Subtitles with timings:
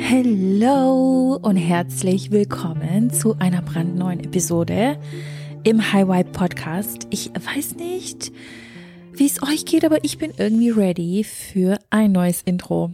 [0.00, 4.96] Hello und herzlich willkommen zu einer brandneuen Episode
[5.64, 7.08] im High Vibe Podcast.
[7.10, 8.32] Ich weiß nicht,
[9.12, 12.92] wie es euch geht, aber ich bin irgendwie ready für ein neues Intro.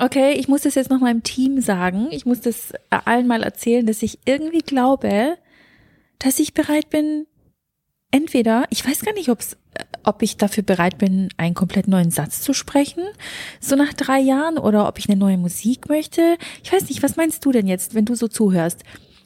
[0.00, 2.08] Okay, ich muss das jetzt noch meinem Team sagen.
[2.10, 5.38] Ich muss das allen mal erzählen, dass ich irgendwie glaube,
[6.18, 7.26] dass ich bereit bin,
[8.10, 9.56] entweder, ich weiß gar nicht, ob's,
[10.04, 13.04] ob ich dafür bereit bin, einen komplett neuen Satz zu sprechen,
[13.60, 16.36] so nach drei Jahren, oder ob ich eine neue Musik möchte.
[16.62, 18.82] Ich weiß nicht, was meinst du denn jetzt, wenn du so zuhörst?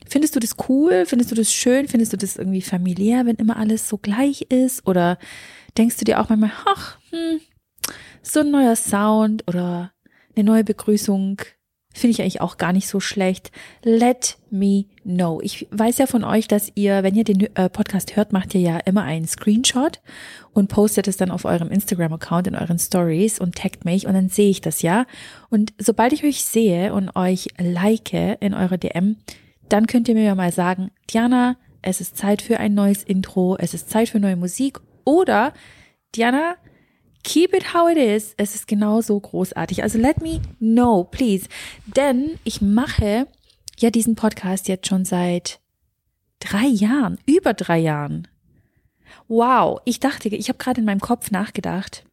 [0.08, 1.04] Findest du das cool?
[1.06, 1.88] Findest du das schön?
[1.88, 4.86] Findest du das irgendwie familiär, wenn immer alles so gleich ist?
[4.86, 5.18] Oder
[5.76, 7.40] denkst du dir auch manchmal, ach, hm,
[8.22, 9.92] so ein neuer Sound oder
[10.36, 11.40] eine neue Begrüßung
[11.96, 13.50] finde ich eigentlich auch gar nicht so schlecht.
[13.82, 15.40] Let me know.
[15.42, 18.60] Ich weiß ja von euch, dass ihr, wenn ihr den äh, Podcast hört, macht ihr
[18.60, 20.00] ja immer einen Screenshot
[20.52, 24.28] und postet es dann auf eurem Instagram-Account in euren Stories und taggt mich und dann
[24.28, 25.06] sehe ich das ja.
[25.50, 29.16] Und sobald ich euch sehe und euch like in eurer DM,
[29.68, 33.56] dann könnt ihr mir ja mal sagen, Diana, es ist Zeit für ein neues Intro,
[33.58, 35.52] es ist Zeit für neue Musik oder
[36.14, 36.56] Diana,
[37.26, 38.34] keep it how it is.
[38.36, 39.82] Es ist genauso großartig.
[39.82, 41.48] Also let me know, please.
[41.84, 43.26] Denn ich mache
[43.78, 45.60] ja diesen Podcast jetzt schon seit
[46.38, 48.28] drei Jahren, über drei Jahren.
[49.28, 52.04] Wow, ich dachte, ich habe gerade in meinem Kopf nachgedacht,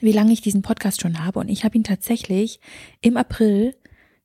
[0.00, 1.38] wie lange ich diesen Podcast schon habe.
[1.40, 2.60] Und ich habe ihn tatsächlich
[3.02, 3.76] im April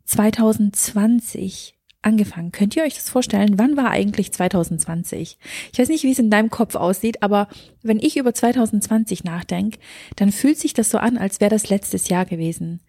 [0.05, 2.51] 2020 angefangen.
[2.51, 3.59] Könnt ihr euch das vorstellen?
[3.59, 5.37] Wann war eigentlich 2020?
[5.71, 7.47] Ich weiß nicht, wie es in deinem Kopf aussieht, aber
[7.81, 9.79] wenn ich über 2020 nachdenke,
[10.15, 12.81] dann fühlt sich das so an, als wäre das letztes Jahr gewesen.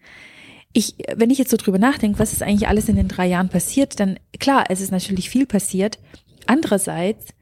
[0.73, 3.49] Ich, wenn ich jetzt so drüber nachdenke, was ist eigentlich alles in den drei Jahren
[3.49, 5.99] passiert, dann klar, es ist natürlich viel passiert.
[6.45, 7.33] Andererseits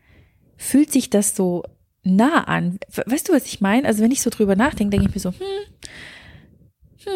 [0.58, 1.64] fühlt sich das so
[2.04, 2.80] nah an.
[3.06, 3.88] Weißt du, was ich meine?
[3.88, 5.90] Also wenn ich so drüber nachdenke, denke ich mir so, hm,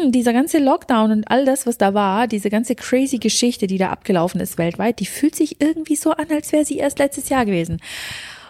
[0.02, 3.78] hm, dieser ganze Lockdown und all das, was da war, diese ganze crazy Geschichte, die
[3.78, 7.28] da abgelaufen ist weltweit, die fühlt sich irgendwie so an, als wäre sie erst letztes
[7.28, 7.80] Jahr gewesen.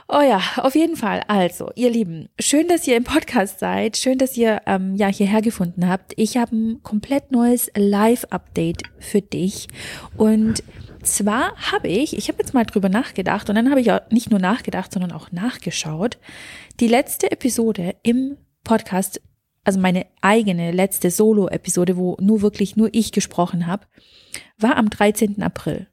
[0.07, 1.23] Oh ja, auf jeden Fall.
[1.29, 3.97] Also, ihr Lieben, schön, dass ihr im Podcast seid.
[3.97, 6.13] Schön, dass ihr ähm, ja hierher gefunden habt.
[6.17, 9.67] Ich habe ein komplett neues Live-Update für dich.
[10.19, 10.63] Und
[11.03, 14.31] zwar habe ich, ich habe jetzt mal drüber nachgedacht und dann habe ich auch nicht
[14.31, 16.19] nur nachgedacht, sondern auch nachgeschaut.
[16.81, 19.23] Die letzte Episode im Podcast
[19.65, 23.87] also meine eigene letzte Solo-Episode, wo nur wirklich nur ich gesprochen habe,
[24.59, 25.43] war am 13.
[25.43, 25.89] April.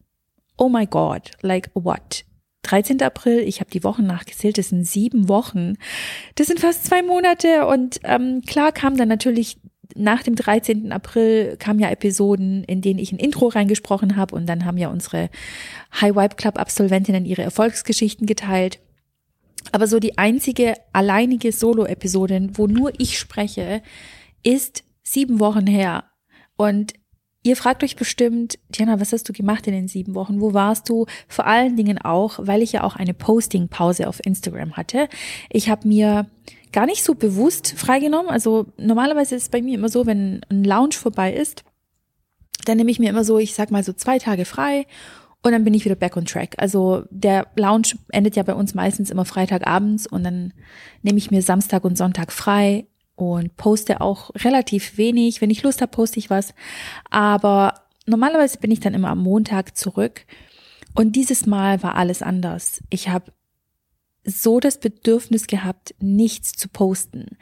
[0.58, 2.26] Oh my God, like what?
[2.64, 3.02] 13.
[3.02, 5.76] April, ich habe die Wochen nachgezählt, das sind sieben Wochen.
[6.36, 9.58] Das sind fast zwei Monate und ähm, klar kam dann natürlich
[9.96, 10.92] nach dem 13.
[10.92, 14.90] April kamen ja Episoden, in denen ich ein Intro reingesprochen habe und dann haben ja
[14.90, 15.30] unsere
[16.00, 18.80] High Vibe Club Absolventinnen ihre Erfolgsgeschichten geteilt.
[19.72, 23.82] Aber so die einzige alleinige Solo-Episode, wo nur ich spreche,
[24.44, 26.06] ist sieben Wochen her.
[26.58, 26.94] Und
[27.44, 30.42] ihr fragt euch bestimmt, Diana, was hast du gemacht in den sieben Wochen?
[30.42, 31.06] Wo warst du?
[31.28, 35.08] Vor allen Dingen auch, weil ich ja auch eine Posting-Pause auf Instagram hatte.
[35.50, 36.28] Ich habe mir
[36.72, 38.32] gar nicht so bewusst freigenommen.
[38.32, 41.64] Also normalerweise ist es bei mir immer so, wenn ein Lounge vorbei ist,
[42.66, 44.86] dann nehme ich mir immer so, ich sag mal so zwei Tage frei
[45.44, 46.56] und dann bin ich wieder back on track.
[46.58, 50.54] Also der Lounge endet ja bei uns meistens immer Freitagabends und dann
[51.02, 52.86] nehme ich mir Samstag und Sonntag frei
[53.16, 55.42] und poste auch relativ wenig.
[55.42, 56.54] Wenn ich Lust habe, poste ich was.
[57.10, 57.74] Aber
[58.06, 60.26] normalerweise bin ich dann immer am Montag zurück.
[60.94, 62.84] Und dieses Mal war alles anders.
[62.90, 63.32] Ich habe
[64.24, 67.38] so das Bedürfnis gehabt, nichts zu posten.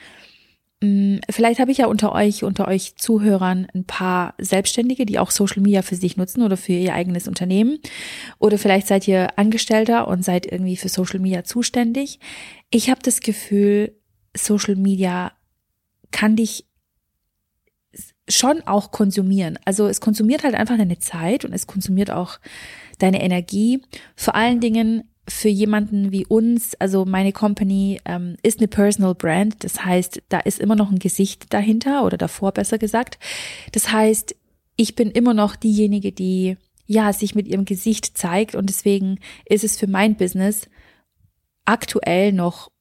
[0.82, 5.32] Mm, vielleicht habe ich ja unter euch, unter euch Zuhörern ein paar Selbstständige, die auch
[5.32, 7.80] Social Media für sich nutzen oder für ihr eigenes Unternehmen.
[8.40, 12.20] Oder vielleicht seid ihr Angestellter und seid irgendwie für Social Media zuständig.
[12.70, 13.96] Ich habe das Gefühl,
[14.36, 15.34] Social Media
[16.12, 16.66] kann dich
[18.30, 19.58] schon auch konsumieren.
[19.66, 22.40] Also es konsumiert halt einfach deine Zeit und es konsumiert auch
[23.00, 23.82] deine Energie.
[24.16, 29.64] Vor allen Dingen für jemanden wie uns, also meine Company ähm, ist eine Personal Brand,
[29.64, 33.20] das heißt, da ist immer noch ein Gesicht dahinter oder davor besser gesagt.
[33.72, 34.36] Das heißt,
[34.76, 39.64] ich bin immer noch diejenige, die ja sich mit ihrem Gesicht zeigt und deswegen ist
[39.64, 40.68] es für mein Business
[41.66, 42.72] aktuell noch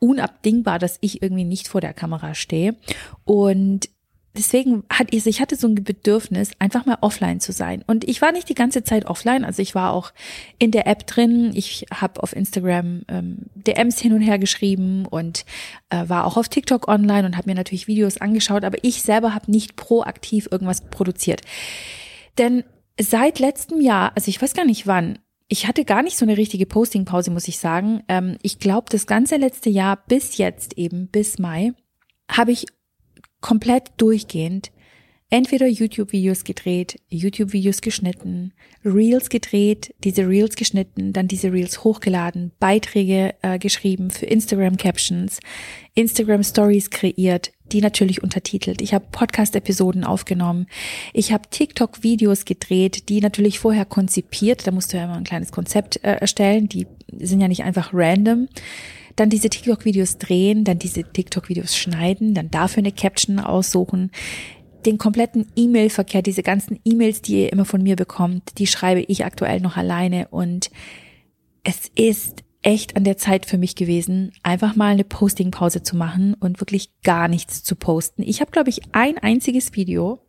[0.00, 2.76] unabdingbar, dass ich irgendwie nicht vor der Kamera stehe
[3.24, 3.88] und
[4.36, 7.84] deswegen hat ich, ich hatte so ein Bedürfnis, einfach mal offline zu sein.
[7.86, 10.12] Und ich war nicht die ganze Zeit offline, also ich war auch
[10.58, 11.52] in der App drin.
[11.54, 15.44] Ich habe auf Instagram ähm, DMs hin und her geschrieben und
[15.90, 19.34] äh, war auch auf TikTok online und habe mir natürlich Videos angeschaut, aber ich selber
[19.34, 21.42] habe nicht proaktiv irgendwas produziert.
[22.38, 22.64] Denn
[23.00, 26.36] seit letztem Jahr, also ich weiß gar nicht wann, ich hatte gar nicht so eine
[26.36, 28.02] richtige Postingpause, muss ich sagen.
[28.08, 31.72] Ähm, ich glaube, das ganze letzte Jahr bis jetzt eben, bis Mai,
[32.28, 32.66] habe ich
[33.44, 34.72] komplett durchgehend
[35.28, 38.54] entweder YouTube-Videos gedreht, YouTube-Videos geschnitten,
[38.86, 45.40] Reels gedreht, diese Reels geschnitten, dann diese Reels hochgeladen, Beiträge äh, geschrieben für Instagram-Captions,
[45.94, 48.80] Instagram-Stories kreiert, die natürlich untertitelt.
[48.80, 50.66] Ich habe Podcast-Episoden aufgenommen.
[51.12, 54.66] Ich habe TikTok-Videos gedreht, die natürlich vorher konzipiert.
[54.66, 56.68] Da musst du ja immer ein kleines Konzept äh, erstellen.
[56.68, 56.86] Die
[57.18, 58.48] sind ja nicht einfach random
[59.16, 64.10] dann diese TikTok-Videos drehen, dann diese TikTok-Videos schneiden, dann dafür eine Caption aussuchen,
[64.86, 69.24] den kompletten E-Mail-Verkehr, diese ganzen E-Mails, die ihr immer von mir bekommt, die schreibe ich
[69.24, 70.70] aktuell noch alleine und
[71.62, 76.34] es ist echt an der Zeit für mich gewesen, einfach mal eine Posting-Pause zu machen
[76.34, 78.22] und wirklich gar nichts zu posten.
[78.22, 80.20] Ich habe, glaube ich, ein einziges Video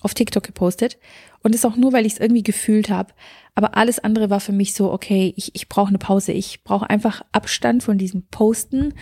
[0.00, 0.98] auf TikTok gepostet
[1.42, 3.12] und das auch nur, weil ich es irgendwie gefühlt habe.
[3.56, 6.32] Aber alles andere war für mich so, okay, ich, ich brauche eine Pause.
[6.32, 8.92] Ich brauche einfach Abstand von diesem Posten.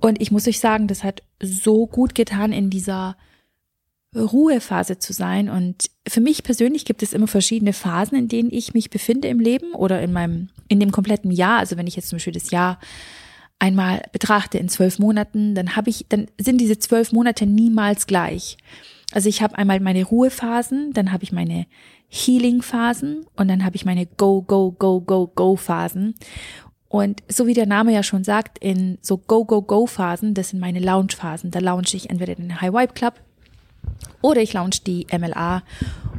[0.00, 3.16] Und ich muss euch sagen, das hat so gut getan in dieser
[4.14, 5.48] Ruhephase zu sein.
[5.48, 9.40] Und für mich persönlich gibt es immer verschiedene Phasen, in denen ich mich befinde im
[9.40, 11.58] Leben oder in meinem, in dem kompletten Jahr.
[11.58, 12.78] Also wenn ich jetzt zum Beispiel das Jahr
[13.58, 18.58] einmal betrachte in zwölf Monaten, dann habe ich, dann sind diese zwölf Monate niemals gleich.
[19.12, 21.66] Also ich habe einmal meine Ruhephasen, dann habe ich meine
[22.12, 26.14] Healing-Phasen und dann habe ich meine Go, Go, Go, Go, Go-Phasen.
[26.88, 30.60] Und so wie der Name ja schon sagt, in so Go, Go, Go-Phasen, das sind
[30.60, 31.50] meine Lounge-Phasen.
[31.50, 33.14] Da launche ich entweder den High Vibe Club
[34.20, 35.62] oder ich launch die MLA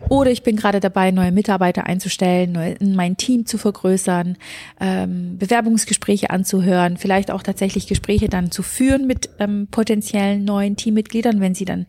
[0.10, 4.38] oder ich bin gerade dabei, neue Mitarbeiter einzustellen, neu, mein Team zu vergrößern,
[4.80, 11.40] ähm, Bewerbungsgespräche anzuhören, vielleicht auch tatsächlich Gespräche dann zu führen mit ähm, potenziellen neuen Teammitgliedern,
[11.40, 11.86] wenn sie dann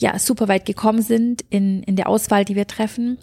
[0.00, 3.18] ja super weit gekommen sind in, in der Auswahl, die wir treffen.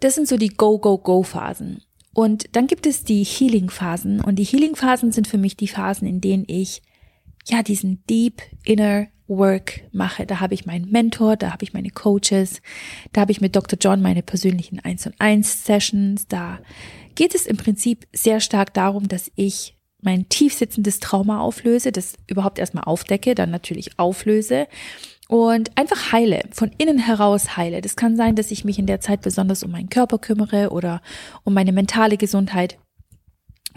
[0.00, 1.82] Das sind so die Go-Go-Go-Phasen.
[2.12, 4.20] Und dann gibt es die Healing-Phasen.
[4.20, 6.82] Und die Healing-Phasen sind für mich die Phasen, in denen ich
[7.46, 10.26] ja diesen Deep Inner Work mache.
[10.26, 12.60] Da habe ich meinen Mentor, da habe ich meine Coaches,
[13.12, 13.78] da habe ich mit Dr.
[13.80, 16.26] John meine persönlichen 1 und 1 Sessions.
[16.26, 16.58] Da
[17.14, 22.58] geht es im Prinzip sehr stark darum, dass ich mein tiefsitzendes Trauma auflöse, das überhaupt
[22.58, 24.66] erstmal aufdecke, dann natürlich auflöse
[25.30, 27.80] und einfach heile, von innen heraus heile.
[27.82, 31.00] Das kann sein, dass ich mich in der Zeit besonders um meinen Körper kümmere oder
[31.44, 32.78] um meine mentale Gesundheit.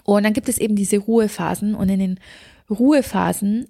[0.04, 2.20] Und dann gibt es eben diese Ruhephasen und in den
[2.72, 3.68] Ruhephasen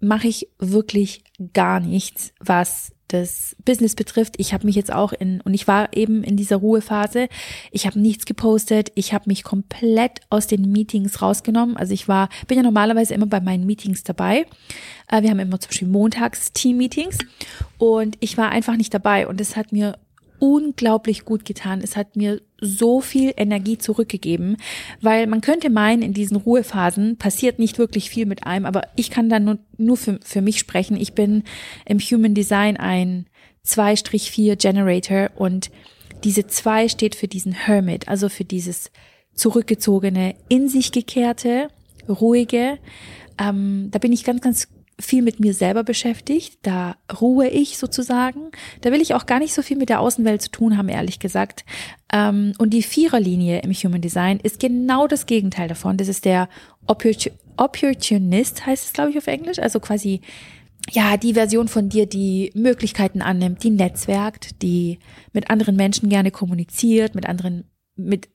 [0.00, 1.22] mache ich wirklich
[1.52, 4.34] gar nichts, was das Business betrifft.
[4.38, 7.28] Ich habe mich jetzt auch in, und ich war eben in dieser Ruhephase,
[7.70, 11.76] ich habe nichts gepostet, ich habe mich komplett aus den Meetings rausgenommen.
[11.76, 14.46] Also ich war, bin ja normalerweise immer bei meinen Meetings dabei.
[15.08, 17.18] Äh, wir haben immer zum Beispiel montags Team-Meetings
[17.78, 19.98] und ich war einfach nicht dabei und es hat mir
[20.42, 21.80] unglaublich gut getan.
[21.84, 24.56] Es hat mir so viel Energie zurückgegeben,
[25.00, 29.10] weil man könnte meinen, in diesen Ruhephasen passiert nicht wirklich viel mit einem, aber ich
[29.10, 30.96] kann dann nur, nur für, für mich sprechen.
[30.96, 31.44] Ich bin
[31.86, 33.26] im Human Design ein
[33.64, 35.70] 2-4 Generator und
[36.24, 38.90] diese 2 steht für diesen Hermit, also für dieses
[39.34, 41.68] zurückgezogene, in sich gekehrte,
[42.08, 42.78] ruhige.
[43.38, 44.68] Ähm, da bin ich ganz, ganz
[44.98, 48.50] viel mit mir selber beschäftigt, da ruhe ich sozusagen.
[48.80, 51.18] Da will ich auch gar nicht so viel mit der Außenwelt zu tun haben, ehrlich
[51.18, 51.64] gesagt.
[52.12, 55.96] Ähm, und die Viererlinie im Human Design ist genau das Gegenteil davon.
[55.96, 56.48] Das ist der
[56.86, 59.58] Opportunist, heißt es, glaube ich, auf Englisch.
[59.58, 60.20] Also quasi,
[60.90, 64.98] ja, die Version von dir, die Möglichkeiten annimmt, die netzwerkt, die
[65.32, 67.64] mit anderen Menschen gerne kommuniziert, mit anderen,
[67.96, 68.28] mit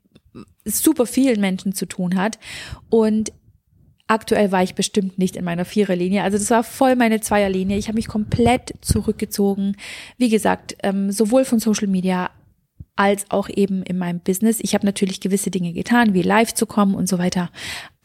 [0.65, 2.39] super vielen Menschen zu tun hat.
[2.89, 3.32] Und
[4.08, 6.24] Aktuell war ich bestimmt nicht in meiner Viererlinie.
[6.24, 7.78] Also das war voll meine Zweierlinie.
[7.78, 9.76] Ich habe mich komplett zurückgezogen.
[10.18, 12.30] Wie gesagt, ähm, sowohl von Social Media
[12.98, 14.60] als auch eben in meinem Business.
[14.62, 17.52] Ich habe natürlich gewisse Dinge getan, wie live zu kommen und so weiter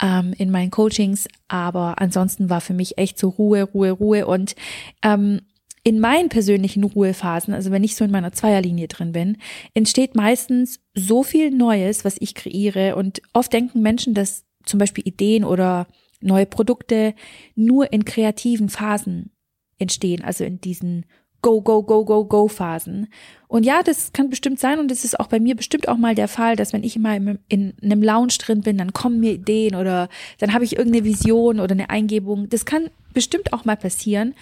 [0.00, 1.28] ähm, in meinen Coachings.
[1.48, 4.26] Aber ansonsten war für mich echt so Ruhe, Ruhe, Ruhe.
[4.26, 4.54] Und
[5.02, 5.40] ähm,
[5.82, 9.38] in meinen persönlichen Ruhephasen, also wenn ich so in meiner Zweierlinie drin bin,
[9.74, 12.94] entsteht meistens so viel Neues, was ich kreiere.
[12.94, 15.86] Und oft denken Menschen, dass zum Beispiel Ideen oder
[16.20, 17.14] neue Produkte
[17.54, 19.32] nur in kreativen Phasen
[19.78, 21.04] entstehen, also in diesen
[21.42, 23.08] Go, Go, Go, Go, Go Phasen.
[23.48, 26.14] Und ja, das kann bestimmt sein und es ist auch bei mir bestimmt auch mal
[26.14, 27.16] der Fall, dass wenn ich immer
[27.48, 31.58] in einem Lounge drin bin, dann kommen mir Ideen oder dann habe ich irgendeine Vision
[31.58, 32.48] oder eine Eingebung.
[32.48, 34.34] Das kann bestimmt auch mal passieren.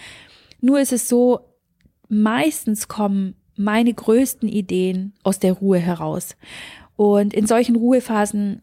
[0.61, 1.41] Nur ist es so,
[2.09, 6.37] meistens kommen meine größten Ideen aus der Ruhe heraus.
[6.97, 8.61] Und in solchen Ruhephasen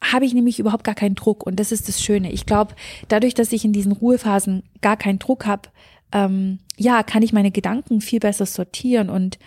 [0.00, 2.32] habe ich nämlich überhaupt gar keinen Druck und das ist das Schöne.
[2.32, 2.74] Ich glaube,
[3.08, 5.68] dadurch, dass ich in diesen Ruhephasen gar keinen Druck habe,
[6.12, 9.38] ähm, ja, kann ich meine Gedanken viel besser sortieren und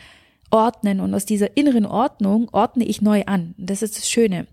[0.52, 3.56] ordnen und aus dieser inneren Ordnung ordne ich neu an.
[3.58, 4.48] Das ist das Schöne.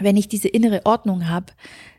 [0.00, 1.46] Wenn ich diese innere Ordnung habe,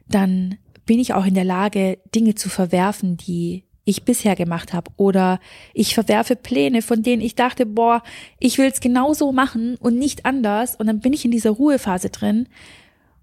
[0.08, 4.92] dann bin ich auch in der Lage, Dinge zu verwerfen, die ich bisher gemacht habe
[4.98, 5.40] oder
[5.74, 8.04] ich verwerfe Pläne, von denen ich dachte, boah,
[8.40, 12.10] ich will es genauso machen und nicht anders und dann bin ich in dieser Ruhephase
[12.10, 12.48] drin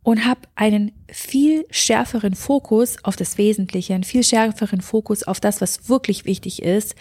[0.06, 5.60] und habe einen viel schärferen Fokus auf das Wesentliche, einen viel schärferen Fokus auf das,
[5.60, 6.94] was wirklich wichtig ist,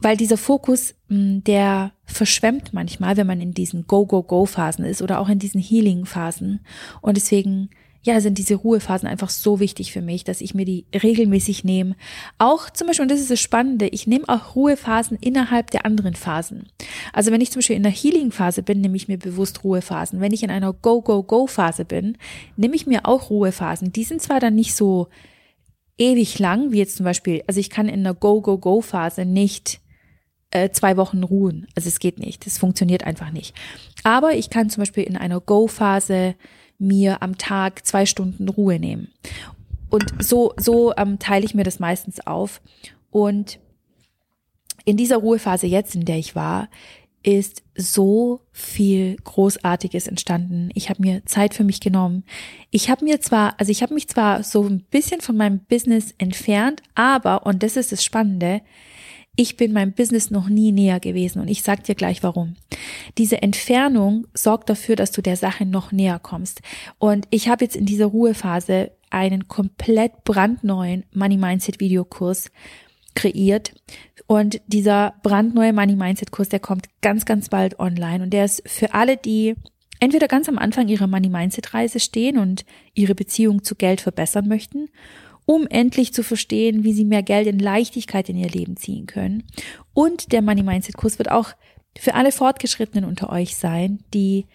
[0.00, 5.28] weil dieser Fokus, hm, der verschwemmt manchmal, wenn man in diesen Go-Go-Go-Phasen ist oder auch
[5.28, 6.58] in diesen Healing-Phasen.
[7.02, 7.70] Und deswegen,
[8.06, 11.96] ja, sind diese Ruhephasen einfach so wichtig für mich, dass ich mir die regelmäßig nehme.
[12.38, 16.14] Auch zum Beispiel, und das ist das Spannende, ich nehme auch Ruhephasen innerhalb der anderen
[16.14, 16.68] Phasen.
[17.12, 20.20] Also wenn ich zum Beispiel in der Healing-Phase bin, nehme ich mir bewusst Ruhephasen.
[20.20, 22.16] Wenn ich in einer Go-Go-Go-Phase bin,
[22.56, 23.92] nehme ich mir auch Ruhephasen.
[23.92, 25.08] Die sind zwar dann nicht so
[25.98, 29.80] ewig lang, wie jetzt zum Beispiel, also ich kann in der Go-Go-Go-Phase nicht
[30.56, 31.66] äh, zwei Wochen ruhen.
[31.74, 32.46] Also es geht nicht.
[32.46, 33.54] Es funktioniert einfach nicht.
[34.02, 36.34] Aber ich kann zum Beispiel in einer Go-Phase
[36.78, 39.08] mir am Tag zwei Stunden Ruhe nehmen.
[39.90, 42.60] Und so, so ähm, teile ich mir das meistens auf.
[43.10, 43.58] Und
[44.84, 46.68] in dieser Ruhephase jetzt, in der ich war,
[47.22, 50.70] ist so viel Großartiges entstanden.
[50.74, 52.24] Ich habe mir Zeit für mich genommen.
[52.70, 56.14] Ich habe mir zwar, also ich habe mich zwar so ein bisschen von meinem Business
[56.18, 58.60] entfernt, aber, und das ist das Spannende,
[59.36, 62.56] ich bin meinem Business noch nie näher gewesen und ich sag dir gleich warum.
[63.18, 66.62] Diese Entfernung sorgt dafür, dass du der Sache noch näher kommst.
[66.98, 72.50] Und ich habe jetzt in dieser Ruhephase einen komplett brandneuen Money Mindset Videokurs
[73.14, 73.74] kreiert.
[74.26, 78.62] Und dieser brandneue Money Mindset Kurs, der kommt ganz, ganz bald online und der ist
[78.66, 79.54] für alle, die
[80.00, 82.64] entweder ganz am Anfang ihrer Money Mindset Reise stehen und
[82.94, 84.88] ihre Beziehung zu Geld verbessern möchten
[85.46, 89.44] um endlich zu verstehen, wie sie mehr Geld in Leichtigkeit in ihr Leben ziehen können.
[89.94, 91.52] Und der Money Mindset Kurs wird auch
[91.96, 94.46] für alle Fortgeschrittenen unter euch sein, die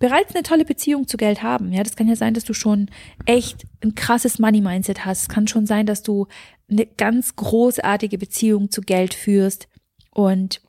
[0.00, 1.72] bereits eine tolle Beziehung zu Geld haben.
[1.72, 2.90] Ja, das kann ja sein, dass du schon
[3.26, 5.22] echt ein krasses Money Mindset hast.
[5.22, 6.26] Es kann schon sein, dass du
[6.68, 9.68] eine ganz großartige Beziehung zu Geld führst
[10.12, 10.60] und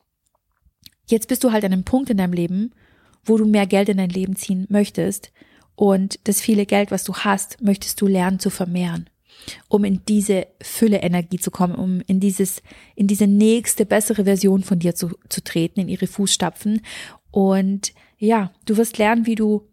[1.09, 2.71] jetzt bist du halt an einem Punkt in deinem Leben,
[3.23, 5.31] wo du mehr Geld in dein Leben ziehen möchtest
[5.75, 9.09] und das viele Geld, was du hast, möchtest du lernen zu vermehren
[9.67, 12.61] um in diese Fülle Energie zu kommen, um in dieses,
[12.95, 16.81] in diese nächste bessere Version von dir zu, zu treten, in ihre Fußstapfen.
[17.31, 19.67] Und ja, du wirst lernen, wie du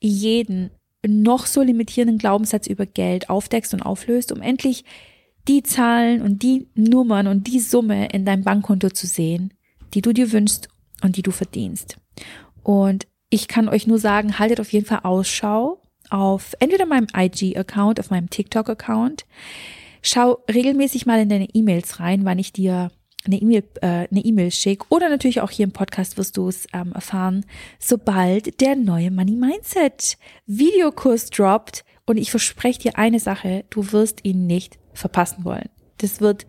[0.00, 0.70] jeden
[1.06, 4.84] noch so limitierenden Glaubenssatz über Geld aufdeckst und auflöst, um endlich
[5.48, 9.52] die Zahlen und die Nummern und die Summe in deinem Bankkonto zu sehen,
[9.92, 10.68] die du dir wünschst
[11.02, 11.98] und die du verdienst.
[12.62, 18.00] Und ich kann euch nur sagen, haltet auf jeden Fall Ausschau auf entweder meinem IG-Account,
[18.00, 19.24] auf meinem TikTok-Account.
[20.02, 22.90] Schau regelmäßig mal in deine E-Mails rein, wann ich dir
[23.24, 26.66] eine E-Mail äh, eine E-Mail schicke oder natürlich auch hier im Podcast wirst du es
[26.72, 27.46] ähm, erfahren,
[27.78, 34.24] sobald der neue Money Mindset Videokurs droppt und ich verspreche dir eine Sache, du wirst
[34.24, 35.70] ihn nicht verpassen wollen.
[35.98, 36.46] Das wird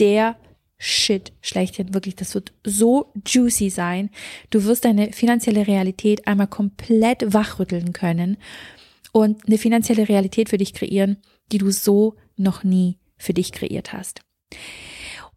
[0.00, 0.36] der
[0.84, 1.94] Shit schlechthin.
[1.94, 4.10] Wirklich, das wird so juicy sein.
[4.50, 8.36] Du wirst deine finanzielle Realität einmal komplett wachrütteln können
[9.12, 11.18] und eine finanzielle Realität für dich kreieren,
[11.52, 14.20] die du so noch nie für dich kreiert hast.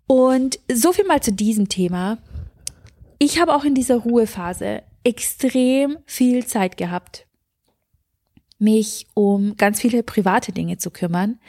[0.08, 2.17] Und so viel mal zu diesem Thema.
[3.20, 7.27] Ich habe auch in dieser Ruhephase extrem viel Zeit gehabt,
[8.58, 11.39] mich um ganz viele private Dinge zu kümmern.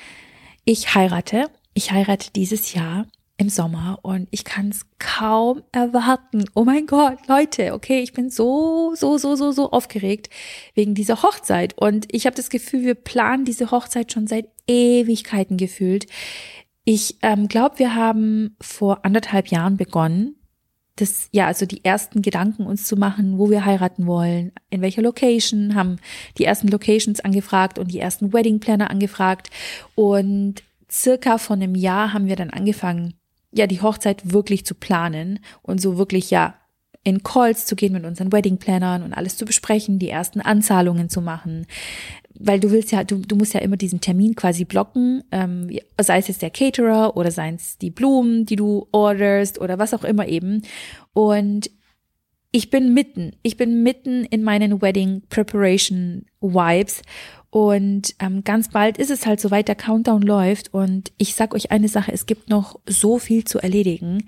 [0.65, 1.51] Ich heirate.
[1.75, 3.07] Ich heirate dieses Jahr
[3.39, 6.45] im Sommer und ich kann es kaum erwarten.
[6.55, 10.31] Oh mein Gott, Leute, okay, ich bin so, so, so, so, so aufgeregt
[10.75, 15.59] wegen dieser Hochzeit und ich habe das Gefühl, wir planen diese Hochzeit schon seit Ewigkeiten
[15.59, 16.07] gefühlt.
[16.85, 20.37] Ich ähm, glaube, wir haben vor anderthalb Jahren begonnen,
[20.97, 25.03] das, ja, also die ersten Gedanken uns zu machen, wo wir heiraten wollen, in welcher
[25.03, 25.99] Location, haben
[26.39, 29.51] die ersten Locations angefragt und die ersten Wedding Planner angefragt
[29.95, 33.15] und circa vor einem Jahr haben wir dann angefangen,
[33.57, 36.55] ja, die Hochzeit wirklich zu planen und so wirklich, ja,
[37.07, 41.21] in Calls zu gehen mit unseren Wedding-Plannern und alles zu besprechen, die ersten Anzahlungen zu
[41.21, 41.67] machen.
[42.35, 45.71] Weil du willst ja, du, du musst ja immer diesen Termin quasi blocken, ähm,
[46.01, 49.95] sei es jetzt der Caterer oder seien es die Blumen, die du orderst oder was
[49.95, 50.63] auch immer eben.
[51.13, 51.71] Und
[52.51, 57.03] ich bin mitten, ich bin mitten in meinen Wedding Preparation Vibes
[57.57, 60.75] und ähm, ganz bald ist es halt soweit, der Countdown läuft.
[60.75, 64.27] Und ich sag euch eine Sache, es gibt noch so viel zu erledigen.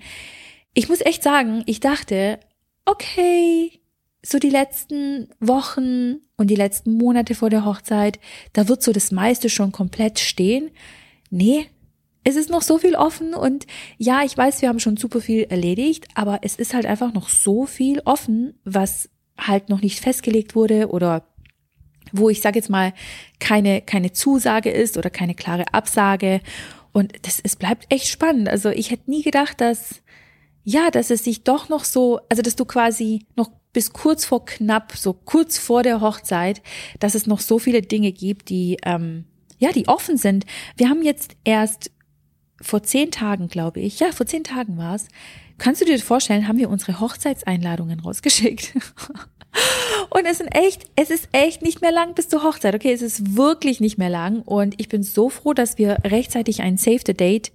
[0.73, 2.39] Ich muss echt sagen, ich dachte,
[2.85, 3.71] okay,
[4.23, 8.19] so die letzten Wochen und die letzten Monate vor der Hochzeit,
[8.53, 10.71] da wird so das meiste schon komplett stehen.
[11.29, 11.67] Nee,
[12.23, 13.67] es ist noch so viel offen und
[13.99, 17.29] ja, ich weiß, wir haben schon super viel erledigt, aber es ist halt einfach noch
[17.29, 19.07] so viel offen, was
[19.37, 21.28] halt noch nicht festgelegt wurde oder
[22.11, 22.93] wo ich sage jetzt mal
[23.39, 26.41] keine keine Zusage ist oder keine klare Absage
[26.91, 28.49] Und das, es bleibt echt spannend.
[28.49, 30.01] Also ich hätte nie gedacht, dass,
[30.63, 34.45] ja, dass es sich doch noch so, also dass du quasi noch bis kurz vor
[34.45, 36.61] knapp, so kurz vor der Hochzeit,
[36.99, 39.25] dass es noch so viele Dinge gibt, die, ähm,
[39.59, 40.45] ja, die offen sind.
[40.75, 41.91] Wir haben jetzt erst
[42.61, 45.07] vor zehn Tagen, glaube ich, ja, vor zehn Tagen war es,
[45.59, 48.73] kannst du dir vorstellen, haben wir unsere Hochzeitseinladungen rausgeschickt.
[50.09, 52.75] Und es sind echt, es ist echt nicht mehr lang bis zur Hochzeit.
[52.75, 54.41] Okay, es ist wirklich nicht mehr lang.
[54.41, 57.51] Und ich bin so froh, dass wir rechtzeitig ein Save the Date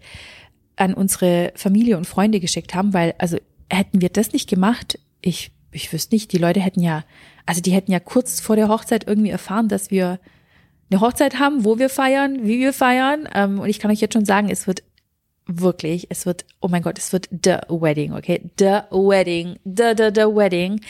[0.77, 3.39] an unsere Familie und Freunde geschickt haben, weil, also
[3.71, 7.05] hätten wir das nicht gemacht, ich, ich wüsste nicht, die Leute hätten ja,
[7.47, 10.19] also die hätten ja kurz vor der Hochzeit irgendwie erfahren, dass wir
[10.91, 13.29] eine Hochzeit haben, wo wir feiern, wie wir feiern.
[13.35, 14.83] Ähm, und ich kann euch jetzt schon sagen, es wird
[15.47, 18.51] wirklich, es wird, oh mein Gott, es wird the wedding, okay?
[18.59, 20.81] The wedding, the, the, the wedding.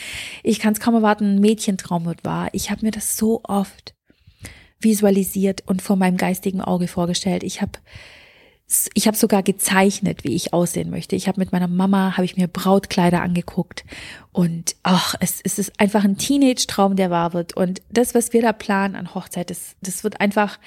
[0.42, 2.48] Ich kann es kaum erwarten, Mädchentraum wird wahr.
[2.52, 3.94] Ich habe mir das so oft
[4.80, 7.42] visualisiert und vor meinem geistigen Auge vorgestellt.
[7.42, 7.78] Ich habe
[8.94, 11.16] ich habe sogar gezeichnet, wie ich aussehen möchte.
[11.16, 13.84] Ich habe mit meiner Mama habe ich mir Brautkleider angeguckt
[14.32, 17.54] und ach, es, es ist einfach ein Teenage-Traum, der wahr wird.
[17.54, 20.58] Und das, was wir da planen an Hochzeit, das, das wird einfach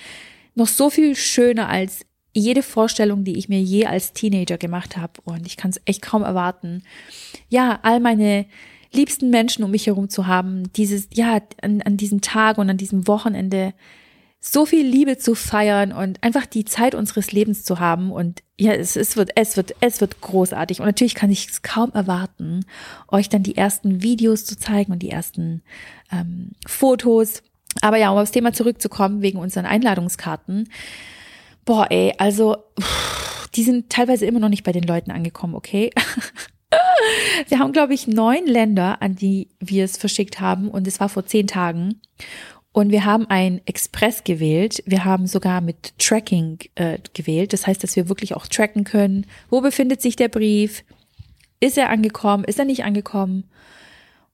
[0.53, 5.13] noch so viel schöner als jede Vorstellung, die ich mir je als Teenager gemacht habe.
[5.23, 6.83] Und ich kann es echt kaum erwarten.
[7.49, 8.45] Ja, all meine
[8.93, 12.77] liebsten Menschen um mich herum zu haben, dieses, ja, an, an diesem Tag und an
[12.77, 13.73] diesem Wochenende
[14.39, 18.11] so viel Liebe zu feiern und einfach die Zeit unseres Lebens zu haben.
[18.11, 20.79] Und ja, es, es wird, es wird, es wird großartig.
[20.79, 22.65] Und natürlich kann ich es kaum erwarten,
[23.07, 25.63] euch dann die ersten Videos zu zeigen und die ersten
[26.11, 27.41] ähm, Fotos.
[27.81, 30.69] Aber ja, um aufs Thema zurückzukommen, wegen unseren Einladungskarten.
[31.67, 32.55] Boah, ey, also
[33.55, 35.89] die sind teilweise immer noch nicht bei den Leuten angekommen, okay?
[37.49, 41.09] Wir haben, glaube ich, neun Länder, an die wir es verschickt haben und es war
[41.09, 42.01] vor zehn Tagen.
[42.71, 44.83] Und wir haben ein Express gewählt.
[44.85, 47.53] Wir haben sogar mit Tracking äh, gewählt.
[47.53, 49.25] Das heißt, dass wir wirklich auch tracken können.
[49.49, 50.83] Wo befindet sich der Brief?
[51.59, 52.43] Ist er angekommen?
[52.43, 53.45] Ist er nicht angekommen?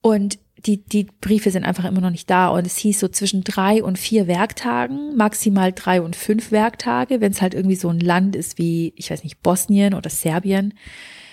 [0.00, 2.48] Und die, die Briefe sind einfach immer noch nicht da.
[2.48, 7.32] Und es hieß so zwischen drei und vier Werktagen, maximal drei und fünf Werktage, wenn
[7.32, 10.74] es halt irgendwie so ein Land ist wie, ich weiß nicht, Bosnien oder Serbien.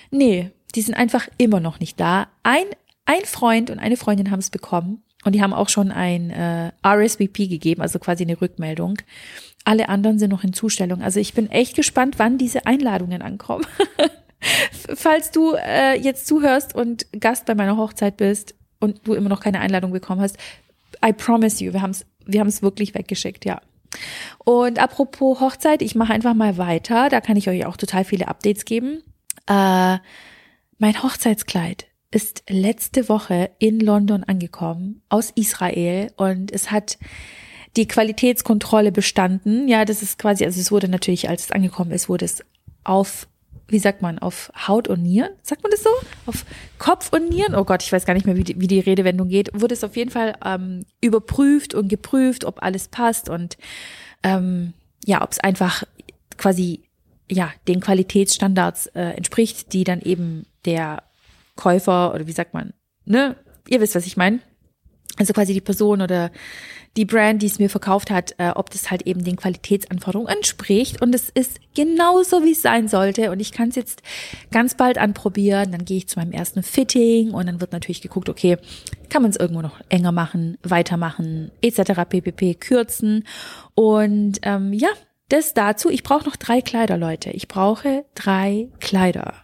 [0.10, 2.28] Nee, die sind einfach immer noch nicht da.
[2.44, 2.66] Ein,
[3.06, 5.04] ein Freund und eine Freundin haben es bekommen.
[5.24, 8.98] Und die haben auch schon ein äh, RSVP gegeben, also quasi eine Rückmeldung.
[9.64, 11.04] Alle anderen sind noch in Zustellung.
[11.04, 13.66] Also ich bin echt gespannt, wann diese Einladungen ankommen.
[14.96, 19.40] Falls du äh, jetzt zuhörst und Gast bei meiner Hochzeit bist, und du immer noch
[19.40, 20.38] keine Einladung bekommen hast,
[21.06, 23.62] I promise you, wir haben es wir haben es wirklich weggeschickt, ja.
[24.40, 27.10] Und apropos Hochzeit, ich mache einfach mal weiter.
[27.10, 29.04] Da kann ich euch auch total viele Updates geben.
[29.48, 29.98] Äh,
[30.78, 36.98] mein Hochzeitskleid ist letzte Woche in London angekommen aus Israel und es hat
[37.78, 39.68] die Qualitätskontrolle bestanden.
[39.68, 42.44] Ja, das ist quasi, also es wurde natürlich, als es angekommen ist, wurde es
[42.84, 43.28] auf
[43.72, 45.32] wie sagt man, auf Haut und Nieren?
[45.42, 45.90] Sagt man das so?
[46.26, 46.46] Auf
[46.78, 47.56] Kopf und Nieren?
[47.56, 49.50] Oh Gott, ich weiß gar nicht mehr, wie die, wie die Redewendung geht.
[49.54, 53.58] Wurde es auf jeden Fall ähm, überprüft und geprüft, ob alles passt und
[54.24, 54.74] ähm,
[55.06, 55.84] ja, ob es einfach
[56.38, 56.84] quasi
[57.30, 61.04] ja den Qualitätsstandards äh, entspricht, die dann eben der
[61.56, 62.74] Käufer oder wie sagt man,
[63.06, 63.36] ne?
[63.68, 64.40] Ihr wisst, was ich meine.
[65.18, 66.32] Also quasi die Person oder
[66.98, 71.02] die Brand, die es mir verkauft hat, äh, ob das halt eben den Qualitätsanforderungen entspricht.
[71.02, 73.32] Und es ist genauso, wie es sein sollte.
[73.32, 74.02] Und ich kann es jetzt
[74.52, 75.72] ganz bald anprobieren.
[75.72, 78.58] Dann gehe ich zu meinem ersten Fitting und dann wird natürlich geguckt, okay,
[79.10, 82.02] kann man es irgendwo noch enger machen, weitermachen, etc.
[82.10, 83.26] ppp, kürzen.
[83.74, 84.90] Und ähm, ja,
[85.30, 85.90] das dazu.
[85.90, 87.30] Ich brauche noch drei Kleider, Leute.
[87.30, 89.36] Ich brauche drei Kleider.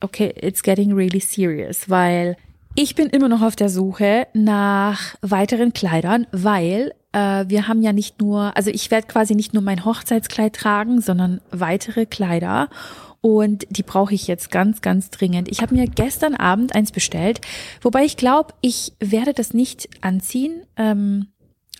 [0.00, 2.36] Okay, it's getting really serious, weil
[2.74, 7.92] ich bin immer noch auf der Suche nach weiteren Kleidern, weil äh, wir haben ja
[7.92, 12.68] nicht nur, also ich werde quasi nicht nur mein Hochzeitskleid tragen, sondern weitere Kleider.
[13.20, 15.48] Und die brauche ich jetzt ganz, ganz dringend.
[15.48, 17.40] Ich habe mir gestern Abend eins bestellt,
[17.80, 20.62] wobei ich glaube, ich werde das nicht anziehen.
[20.76, 21.28] Ähm,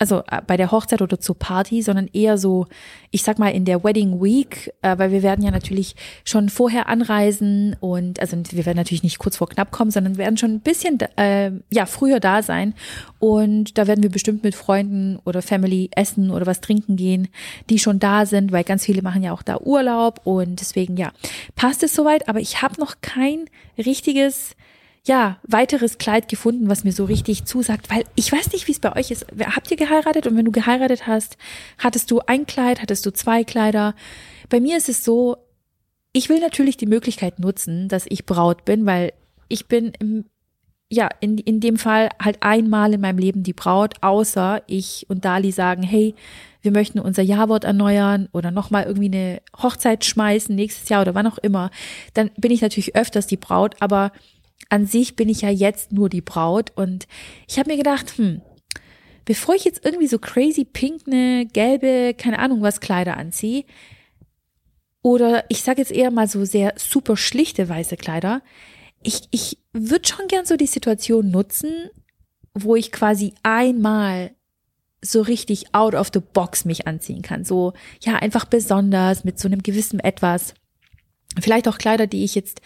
[0.03, 2.67] also äh, bei der Hochzeit oder zur Party, sondern eher so,
[3.12, 6.88] ich sag mal in der Wedding Week, äh, weil wir werden ja natürlich schon vorher
[6.88, 10.61] anreisen und also wir werden natürlich nicht kurz vor knapp kommen, sondern werden schon ein
[10.61, 12.75] bisschen äh, ja früher da sein.
[13.21, 17.29] Und da werden wir bestimmt mit Freunden oder Family essen oder was trinken gehen,
[17.71, 21.12] die schon da sind, weil ganz viele machen ja auch da Urlaub und deswegen ja
[21.55, 23.45] passt es soweit, aber ich habe noch kein
[23.79, 24.57] richtiges
[25.05, 28.79] ja, weiteres Kleid gefunden, was mir so richtig zusagt, weil ich weiß nicht, wie es
[28.79, 29.27] bei euch ist.
[29.41, 30.27] Habt ihr geheiratet?
[30.27, 31.37] Und wenn du geheiratet hast,
[31.79, 33.95] hattest du ein Kleid, hattest du zwei Kleider?
[34.49, 35.38] Bei mir ist es so,
[36.12, 39.12] ich will natürlich die Möglichkeit nutzen, dass ich Braut bin, weil
[39.49, 40.27] ich bin im,
[40.88, 45.25] ja, in, in dem Fall halt einmal in meinem Leben die Braut, außer ich und
[45.25, 46.15] Dali sagen, hey,
[46.61, 51.27] wir möchten unser Jawort erneuern oder nochmal irgendwie eine Hochzeit schmeißen nächstes Jahr oder wann
[51.27, 51.71] auch immer,
[52.15, 54.12] dann bin ich natürlich öfters die Braut, aber
[54.68, 57.07] an sich bin ich ja jetzt nur die Braut und
[57.48, 58.40] ich habe mir gedacht, hm,
[59.25, 63.64] bevor ich jetzt irgendwie so crazy pink eine gelbe, keine Ahnung was Kleider anziehe,
[65.03, 68.40] oder ich sage jetzt eher mal so sehr super schlichte weiße Kleider,
[69.03, 71.90] ich, ich würde schon gern so die Situation nutzen,
[72.55, 74.31] wo ich quasi einmal
[75.05, 77.44] so richtig out of the box mich anziehen kann.
[77.44, 80.55] So, ja, einfach besonders mit so einem gewissen etwas.
[81.40, 82.61] Vielleicht auch Kleider, die ich jetzt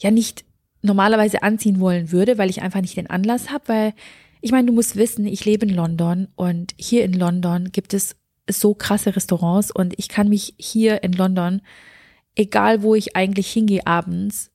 [0.00, 0.44] ja nicht
[0.88, 3.94] normalerweise anziehen wollen würde, weil ich einfach nicht den Anlass habe, weil
[4.40, 8.16] ich meine, du musst wissen, ich lebe in London und hier in London gibt es
[8.50, 11.60] so krasse Restaurants und ich kann mich hier in London,
[12.34, 14.50] egal wo ich eigentlich hingehe abends,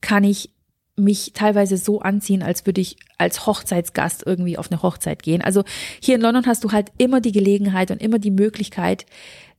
[0.00, 0.50] kann ich
[0.96, 5.42] mich teilweise so anziehen, als würde ich als Hochzeitsgast irgendwie auf eine Hochzeit gehen.
[5.42, 5.62] Also
[6.02, 9.06] hier in London hast du halt immer die Gelegenheit und immer die Möglichkeit,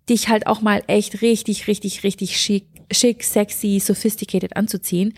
[0.10, 5.14] dich halt auch mal echt richtig, richtig, richtig schick, schick sexy, sophisticated anzuziehen.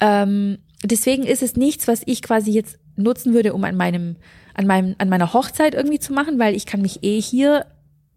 [0.00, 4.16] Ähm, deswegen ist es nichts, was ich quasi jetzt nutzen würde, um an meinem,
[4.54, 7.66] an meinem, an meiner Hochzeit irgendwie zu machen, weil ich kann mich eh hier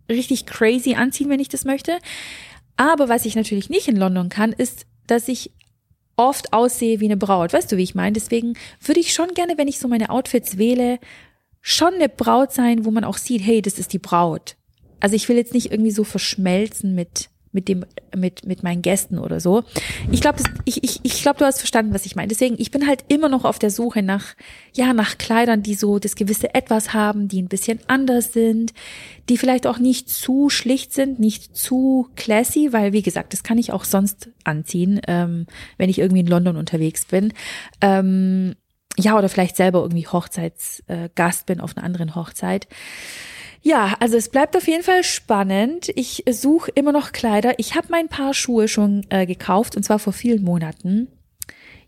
[0.09, 1.97] richtig crazy anziehen, wenn ich das möchte.
[2.77, 5.51] Aber was ich natürlich nicht in London kann, ist, dass ich
[6.17, 7.53] oft aussehe wie eine Braut.
[7.53, 8.13] Weißt du, wie ich meine?
[8.13, 10.99] Deswegen würde ich schon gerne, wenn ich so meine Outfits wähle,
[11.61, 14.55] schon eine Braut sein, wo man auch sieht, hey, das ist die Braut.
[14.99, 19.17] Also ich will jetzt nicht irgendwie so verschmelzen mit mit dem mit mit meinen Gästen
[19.17, 19.63] oder so.
[20.11, 22.27] Ich glaube, ich ich ich glaube, du hast verstanden, was ich meine.
[22.27, 24.35] Deswegen, ich bin halt immer noch auf der Suche nach
[24.73, 28.73] ja nach Kleidern, die so das gewisse etwas haben, die ein bisschen anders sind,
[29.29, 33.57] die vielleicht auch nicht zu schlicht sind, nicht zu classy, weil wie gesagt, das kann
[33.57, 37.33] ich auch sonst anziehen, ähm, wenn ich irgendwie in London unterwegs bin.
[37.81, 38.55] Ähm,
[38.97, 42.67] ja, oder vielleicht selber irgendwie Hochzeitsgast äh, bin auf einer anderen Hochzeit.
[43.67, 45.89] Ja, also es bleibt auf jeden Fall spannend.
[45.95, 47.57] Ich suche immer noch Kleider.
[47.57, 51.07] Ich habe mein Paar Schuhe schon äh, gekauft und zwar vor vielen Monaten.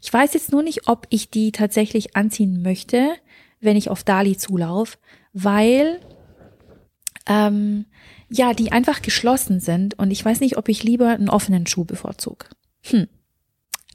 [0.01, 3.11] Ich weiß jetzt nur nicht, ob ich die tatsächlich anziehen möchte,
[3.59, 4.97] wenn ich auf Dali zulaufe,
[5.33, 5.99] weil
[7.27, 7.85] ähm,
[8.27, 11.85] ja, die einfach geschlossen sind und ich weiß nicht, ob ich lieber einen offenen Schuh
[11.85, 12.49] bevorzug.
[12.85, 13.07] Hm.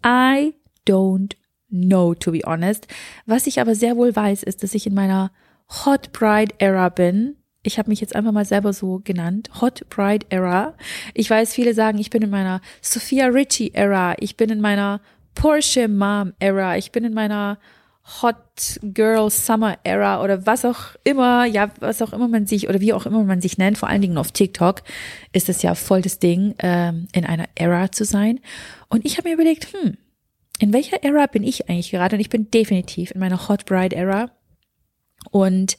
[0.07, 0.55] I
[0.87, 1.33] don't
[1.69, 2.87] know, to be honest.
[3.27, 5.33] Was ich aber sehr wohl weiß, ist, dass ich in meiner
[5.85, 10.27] Hot Bride Era bin ich habe mich jetzt einfach mal selber so genannt, Hot Bride
[10.31, 10.75] Era.
[11.15, 15.01] Ich weiß, viele sagen, ich bin in meiner Sophia Ritchie Era, ich bin in meiner
[15.35, 17.59] Porsche Mom Era, ich bin in meiner
[18.21, 22.81] Hot Girl Summer Era oder was auch immer, ja, was auch immer man sich oder
[22.81, 24.83] wie auch immer man sich nennt, vor allen Dingen auf TikTok
[25.33, 28.41] ist es ja voll das Ding, ähm, in einer Era zu sein.
[28.89, 29.97] Und ich habe mir überlegt, hm,
[30.59, 32.17] in welcher Era bin ich eigentlich gerade?
[32.17, 34.31] Und ich bin definitiv in meiner Hot Bride Era.
[35.31, 35.77] Und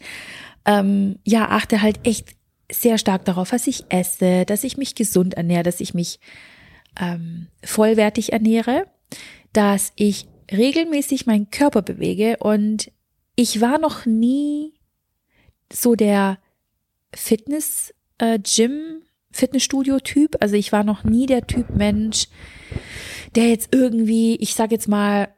[0.66, 2.36] ähm, ja, achte halt echt
[2.72, 6.20] sehr stark darauf, was ich esse, dass ich mich gesund ernähre, dass ich mich
[7.00, 8.88] ähm, vollwertig ernähre,
[9.52, 12.38] dass ich regelmäßig meinen Körper bewege.
[12.40, 12.92] Und
[13.36, 14.74] ich war noch nie
[15.72, 16.40] so der
[17.14, 22.28] Fitness äh, Gym Fitnessstudio Typ, also ich war noch nie der Typ Mensch,
[23.36, 25.30] der jetzt irgendwie, ich sag jetzt mal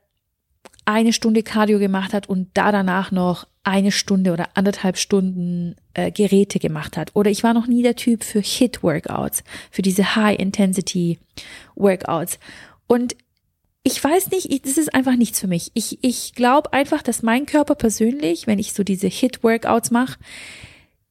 [0.85, 6.11] eine Stunde Cardio gemacht hat und da danach noch eine Stunde oder anderthalb Stunden äh,
[6.11, 7.15] Geräte gemacht hat.
[7.15, 12.39] Oder ich war noch nie der Typ für Hit-Workouts, für diese High-Intensity-Workouts.
[12.85, 13.15] Und
[13.81, 15.71] ich weiß nicht, ich, das ist einfach nichts für mich.
[15.73, 20.17] Ich, ich glaube einfach, dass mein Körper persönlich, wenn ich so diese Hit-Workouts mache,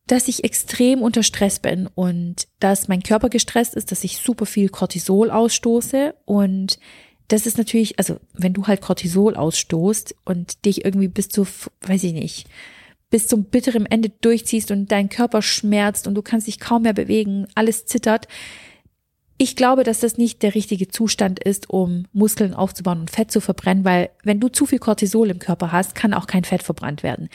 [0.07, 4.45] dass ich extrem unter Stress bin und dass mein Körper gestresst ist, dass ich super
[4.47, 6.79] viel Cortisol ausstoße und
[7.29, 11.47] das ist natürlich, also wenn du halt Cortisol ausstoßt und dich irgendwie bis zu,
[11.83, 12.47] weiß ich nicht,
[13.11, 16.93] bis zum bitteren Ende durchziehst und dein Körper schmerzt und du kannst dich kaum mehr
[16.93, 18.29] bewegen, alles zittert.
[19.37, 23.41] Ich glaube, dass das nicht der richtige Zustand ist, um Muskeln aufzubauen und Fett zu
[23.41, 27.03] verbrennen, weil wenn du zu viel Cortisol im Körper hast, kann auch kein Fett verbrannt
[27.03, 27.29] werden.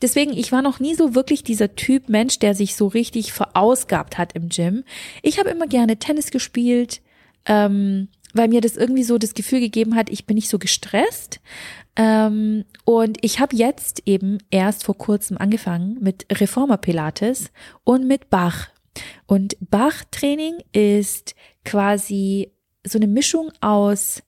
[0.00, 4.16] Deswegen, ich war noch nie so wirklich dieser Typ Mensch, der sich so richtig verausgabt
[4.16, 4.84] hat im Gym.
[5.22, 7.02] Ich habe immer gerne Tennis gespielt,
[7.44, 11.40] ähm, weil mir das irgendwie so das Gefühl gegeben hat, ich bin nicht so gestresst.
[11.96, 17.50] Ähm, und ich habe jetzt eben erst vor kurzem angefangen mit Reformer Pilates
[17.84, 18.68] und mit Bach.
[19.26, 22.52] Und Bach-Training ist quasi
[22.84, 24.22] so eine Mischung aus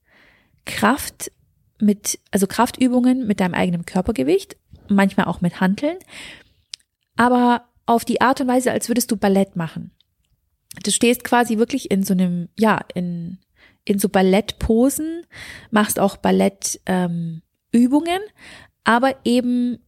[0.65, 1.31] Kraft
[1.81, 4.57] mit, also Kraftübungen mit deinem eigenen Körpergewicht,
[4.89, 5.99] manchmal auch mit Hanteln,
[7.17, 9.91] aber auf die Art und Weise, als würdest du Ballett machen.
[10.83, 13.39] Du stehst quasi wirklich in so einem, ja, in
[13.85, 15.27] in so Ballettposen,
[15.71, 17.43] machst auch Ballettübungen, ähm,
[18.85, 19.79] aber eben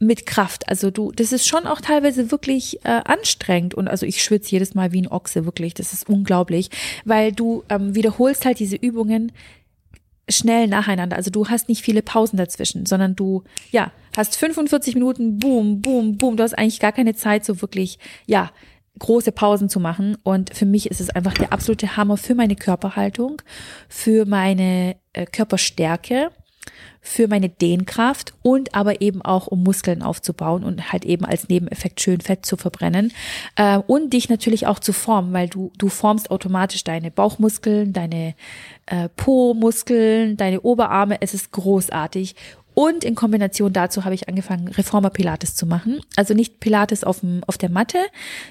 [0.00, 0.68] mit Kraft.
[0.68, 4.74] Also du, das ist schon auch teilweise wirklich äh, anstrengend und also ich schwitze jedes
[4.74, 5.74] Mal wie ein Ochse wirklich.
[5.74, 6.70] Das ist unglaublich,
[7.04, 9.32] weil du ähm, wiederholst halt diese Übungen
[10.28, 11.16] schnell nacheinander.
[11.16, 16.16] Also du hast nicht viele Pausen dazwischen, sondern du, ja, hast 45 Minuten, boom, boom,
[16.16, 16.36] boom.
[16.36, 18.50] Du hast eigentlich gar keine Zeit, so wirklich, ja,
[18.98, 20.16] große Pausen zu machen.
[20.22, 23.40] Und für mich ist es einfach der absolute Hammer für meine Körperhaltung,
[23.88, 26.30] für meine äh, Körperstärke
[27.00, 32.00] für meine Dehnkraft und aber eben auch um Muskeln aufzubauen und halt eben als Nebeneffekt
[32.00, 33.12] schön Fett zu verbrennen
[33.56, 38.34] äh, und dich natürlich auch zu formen, weil du du formst automatisch deine Bauchmuskeln, deine
[38.86, 41.22] äh, Po-Muskeln, deine Oberarme.
[41.22, 42.34] Es ist großartig
[42.80, 46.00] und in Kombination dazu habe ich angefangen, Reformer Pilates zu machen.
[46.16, 47.98] Also nicht Pilates auf, dem, auf der Matte,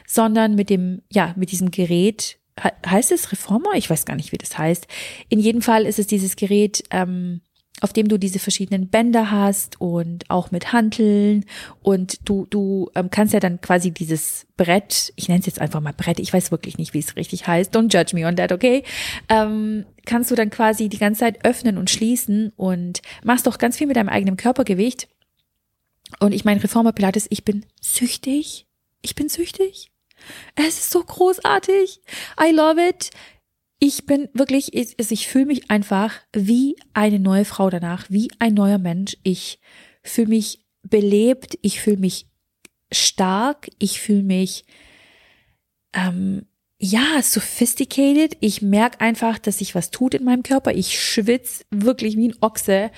[0.05, 2.37] sondern mit dem, ja, mit diesem Gerät.
[2.85, 3.71] Heißt es Reformer?
[3.73, 4.85] Ich weiß gar nicht, wie das heißt.
[5.29, 7.41] In jedem Fall ist es dieses Gerät, ähm,
[7.81, 11.45] auf dem du diese verschiedenen Bänder hast und auch mit Hanteln
[11.81, 15.79] und du du ähm, kannst ja dann quasi dieses Brett, ich nenne es jetzt einfach
[15.79, 18.51] mal Brett, ich weiß wirklich nicht, wie es richtig heißt, don't judge me on that,
[18.51, 18.83] okay?
[19.29, 23.77] Ähm, kannst du dann quasi die ganze Zeit öffnen und schließen und machst doch ganz
[23.77, 25.07] viel mit deinem eigenen Körpergewicht.
[26.19, 28.65] Und ich meine, Reformer Pilates, ich bin süchtig.
[29.01, 29.91] Ich bin süchtig.
[30.55, 32.01] Es ist so großartig.
[32.41, 33.11] I love it
[33.79, 38.53] ich bin wirklich, ich, ich fühle mich einfach wie eine neue Frau danach, wie ein
[38.53, 39.17] neuer Mensch.
[39.23, 39.59] Ich
[40.03, 42.27] fühle mich belebt, ich fühle mich
[42.91, 44.65] stark, ich fühle mich
[45.93, 46.45] ähm,
[46.81, 48.37] ja, sophisticated.
[48.39, 50.73] Ich merke einfach, dass sich was tut in meinem Körper.
[50.73, 52.89] Ich schwitze wirklich wie ein Ochse.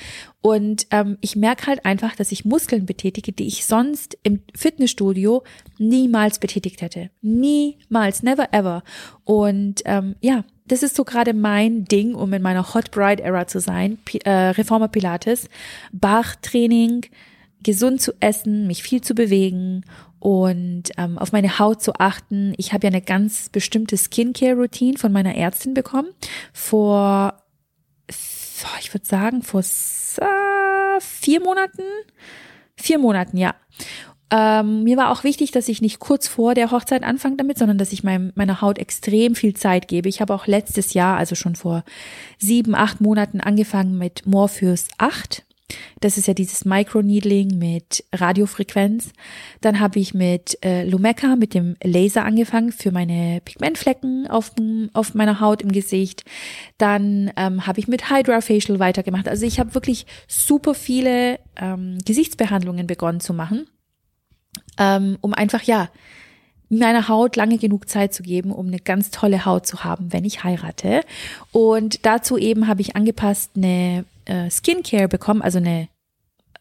[0.41, 5.43] Und ähm, ich merke halt einfach, dass ich Muskeln betätige, die ich sonst im Fitnessstudio
[5.79, 7.09] niemals betätigt hätte.
[7.21, 8.83] Niemals, never ever.
[9.23, 13.45] Und ähm, ja, das ist so gerade mein Ding, um in meiner Hot Bride Era
[13.45, 13.97] zu sein.
[14.05, 15.49] P äh, Reformer Pilates,
[15.91, 17.07] Bach-Training,
[17.61, 19.83] gesund zu essen, mich viel zu bewegen
[20.19, 22.53] und ähm, auf meine Haut zu achten.
[22.55, 26.07] Ich habe ja eine ganz bestimmte Skincare-Routine von meiner Ärztin bekommen.
[26.53, 27.33] Vor,
[28.07, 29.63] ich würde sagen, vor
[31.01, 31.83] vier Monaten.
[32.77, 33.55] Vier Monaten, ja.
[34.31, 37.77] Ähm, mir war auch wichtig, dass ich nicht kurz vor der Hochzeit anfange damit, sondern
[37.77, 40.07] dass ich mein, meiner Haut extrem viel Zeit gebe.
[40.07, 41.83] Ich habe auch letztes Jahr, also schon vor
[42.37, 45.43] sieben, acht Monaten angefangen mit Morpheus 8.
[45.99, 49.11] Das ist ja dieses Microneedling mit Radiofrequenz.
[49.61, 54.51] Dann habe ich mit äh, Lumecca, mit dem Laser angefangen für meine Pigmentflecken auf,
[54.93, 56.23] auf meiner Haut im Gesicht.
[56.77, 59.27] Dann ähm, habe ich mit Hydra Facial weitergemacht.
[59.27, 63.67] Also ich habe wirklich super viele ähm, Gesichtsbehandlungen begonnen zu machen,
[64.77, 65.89] ähm, um einfach ja
[66.69, 70.23] meiner Haut lange genug Zeit zu geben, um eine ganz tolle Haut zu haben, wenn
[70.23, 71.01] ich heirate.
[71.51, 75.89] Und dazu eben habe ich angepasst eine äh, Skincare bekommen, also eine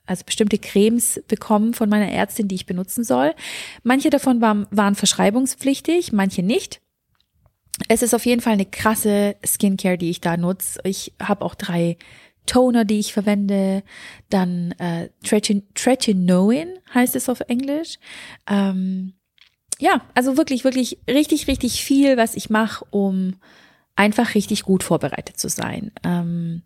[0.06, 3.32] also bestimmte Cremes bekommen von meiner Ärztin, die ich benutzen soll.
[3.84, 6.80] Manche davon waren, waren verschreibungspflichtig, manche nicht.
[7.86, 10.80] Es ist auf jeden Fall eine krasse Skincare, die ich da nutze.
[10.82, 11.96] Ich habe auch drei
[12.50, 13.84] Toner, die ich verwende.
[14.28, 15.08] Dann äh,
[15.74, 17.98] Tretinoin heißt es auf Englisch.
[18.48, 19.12] Ähm,
[19.78, 23.36] ja, also wirklich, wirklich richtig, richtig viel, was ich mache, um
[23.94, 25.92] einfach richtig gut vorbereitet zu sein.
[26.02, 26.62] Ähm,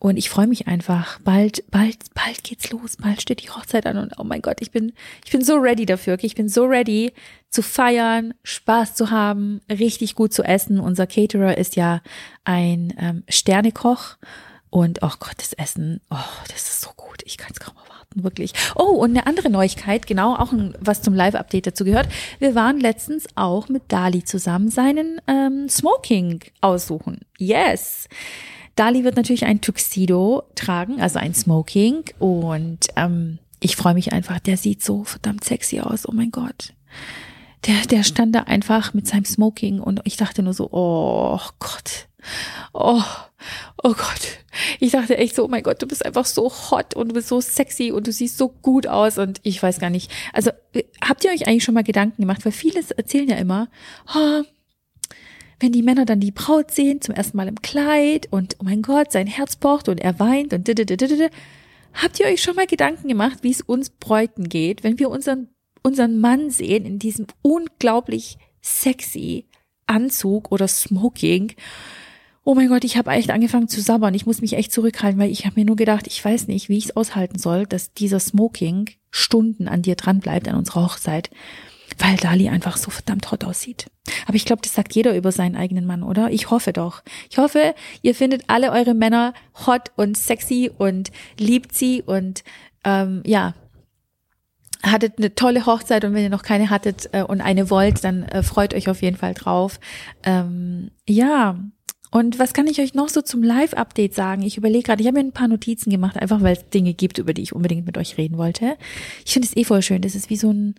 [0.00, 1.20] und ich freue mich einfach.
[1.20, 2.96] Bald, bald, bald geht's los.
[2.96, 5.86] Bald steht die Hochzeit an und oh mein Gott, ich bin, ich bin so ready
[5.86, 6.18] dafür.
[6.22, 7.12] Ich bin so ready
[7.50, 10.80] zu feiern, Spaß zu haben, richtig gut zu essen.
[10.80, 12.02] Unser Caterer ist ja
[12.44, 14.16] ein ähm, Sternekoch
[14.70, 16.16] und oh Gott, das Essen, oh,
[16.48, 17.22] das ist so gut.
[17.24, 18.52] Ich kann es kaum erwarten, wirklich.
[18.76, 22.08] Oh, und eine andere Neuigkeit, genau, auch ein, was zum Live-Update dazu gehört.
[22.38, 27.20] Wir waren letztens auch mit Dali zusammen seinen ähm, Smoking aussuchen.
[27.38, 28.08] Yes.
[28.76, 32.04] Dali wird natürlich ein Tuxedo tragen, also ein Smoking.
[32.20, 36.08] Und ähm, ich freue mich einfach, der sieht so verdammt sexy aus.
[36.08, 36.74] Oh mein Gott.
[37.66, 42.06] Der, der stand da einfach mit seinem Smoking und ich dachte nur so, oh Gott.
[42.72, 43.02] Oh,
[43.82, 44.38] oh Gott.
[44.78, 47.28] Ich dachte echt so, oh mein Gott, du bist einfach so hot und du bist
[47.28, 50.10] so sexy und du siehst so gut aus und ich weiß gar nicht.
[50.32, 50.50] Also,
[51.02, 52.44] habt ihr euch eigentlich schon mal Gedanken gemacht?
[52.44, 53.68] Weil vieles erzählen ja immer,
[54.14, 54.42] oh,
[55.60, 58.82] wenn die Männer dann die Braut sehen, zum ersten Mal im Kleid und oh mein
[58.82, 60.68] Gott, sein Herz pocht und er weint und
[61.92, 65.48] habt ihr euch schon mal Gedanken gemacht, wie es uns Bräuten geht, wenn wir unseren,
[65.82, 69.46] unseren Mann sehen in diesem unglaublich sexy
[69.86, 71.52] Anzug oder Smoking?
[72.44, 74.14] Oh mein Gott, ich habe echt angefangen zu sabbern.
[74.14, 76.78] Ich muss mich echt zurückhalten, weil ich habe mir nur gedacht, ich weiß nicht, wie
[76.78, 81.30] ich es aushalten soll, dass dieser Smoking Stunden an dir dran bleibt an unserer Hochzeit
[82.00, 83.90] weil Dali einfach so verdammt hot aussieht.
[84.26, 86.30] Aber ich glaube, das sagt jeder über seinen eigenen Mann, oder?
[86.30, 87.02] Ich hoffe doch.
[87.30, 89.34] Ich hoffe, ihr findet alle eure Männer
[89.66, 92.42] hot und sexy und liebt sie und
[92.84, 93.54] ähm, ja,
[94.82, 98.22] hattet eine tolle Hochzeit und wenn ihr noch keine hattet äh, und eine wollt, dann
[98.24, 99.78] äh, freut euch auf jeden Fall drauf.
[100.22, 101.58] Ähm, ja,
[102.10, 104.42] und was kann ich euch noch so zum Live-Update sagen?
[104.42, 107.18] Ich überlege gerade, ich habe mir ein paar Notizen gemacht, einfach weil es Dinge gibt,
[107.18, 108.76] über die ich unbedingt mit euch reden wollte.
[109.24, 110.02] Ich finde es eh voll schön.
[110.02, 110.74] Das ist wie so ein,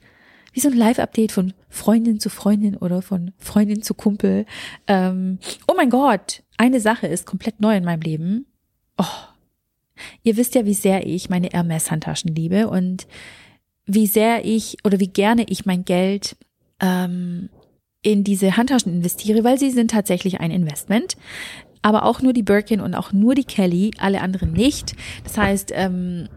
[0.52, 4.46] wie so ein Live-Update von Freundin zu Freundin oder von Freundin zu Kumpel.
[4.88, 5.39] Ähm,
[5.70, 8.46] oh mein Gott, eine Sache ist komplett neu in meinem Leben.
[8.98, 9.06] Oh,
[10.24, 13.08] ihr wisst ja, wie sehr ich meine Hermes-Handtaschen liebe und
[13.86, 16.36] wie sehr ich oder wie gerne ich mein Geld
[16.82, 17.50] ähm,
[18.04, 21.18] in diese Handtaschen investiere, weil sie sind tatsächlich ein Investment.
[21.84, 24.96] Aber auch nur die Birkin und auch nur die Kelly, alle anderen nicht.
[25.24, 26.28] Das heißt, ähm,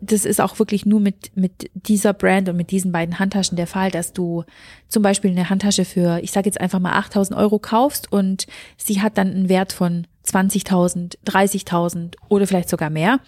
[0.00, 3.66] das ist auch wirklich nur mit, mit dieser Brand und mit diesen beiden Handtaschen der
[3.66, 4.44] Fall, dass du
[4.88, 8.46] zum Beispiel eine Handtasche für, ich sage jetzt einfach mal 8000 Euro kaufst und
[8.76, 13.20] sie hat dann einen Wert von 20.000, 30.000 oder vielleicht sogar mehr.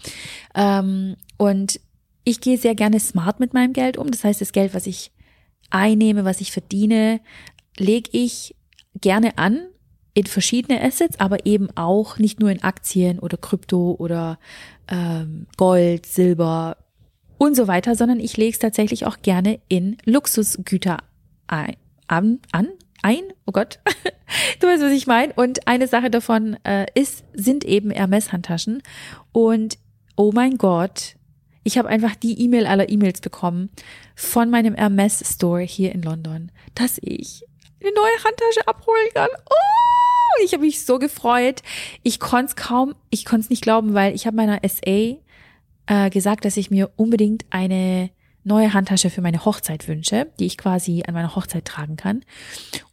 [0.54, 1.80] Ähm, und
[2.24, 4.10] ich gehe sehr gerne smart mit meinem Geld um.
[4.10, 5.12] Das heißt, das Geld, was ich
[5.70, 7.20] einnehme, was ich verdiene,
[7.78, 8.54] lege ich
[9.00, 9.66] gerne an
[10.14, 14.38] in verschiedene Assets, aber eben auch nicht nur in Aktien oder Krypto oder
[14.88, 16.76] ähm, Gold, Silber
[17.36, 20.98] und so weiter, sondern ich lege es tatsächlich auch gerne in Luxusgüter
[21.48, 22.68] ein, an, an
[23.02, 23.22] ein.
[23.44, 23.80] Oh Gott,
[24.60, 25.32] du weißt, was ich meine.
[25.34, 28.82] Und eine Sache davon äh, ist, sind eben Hermes-Handtaschen.
[29.32, 29.78] Und
[30.16, 31.16] oh mein Gott,
[31.64, 33.70] ich habe einfach die E-Mail aller E-Mails bekommen
[34.14, 37.44] von meinem Hermes Store hier in London, dass ich
[37.84, 39.28] eine neue Handtasche abholen kann.
[39.48, 41.62] Oh, ich habe mich so gefreut.
[42.02, 45.16] Ich konnte es kaum, ich konnte es nicht glauben, weil ich habe meiner SA
[45.86, 48.10] äh, gesagt, dass ich mir unbedingt eine
[48.44, 52.22] neue Handtasche für meine Hochzeit wünsche, die ich quasi an meiner Hochzeit tragen kann.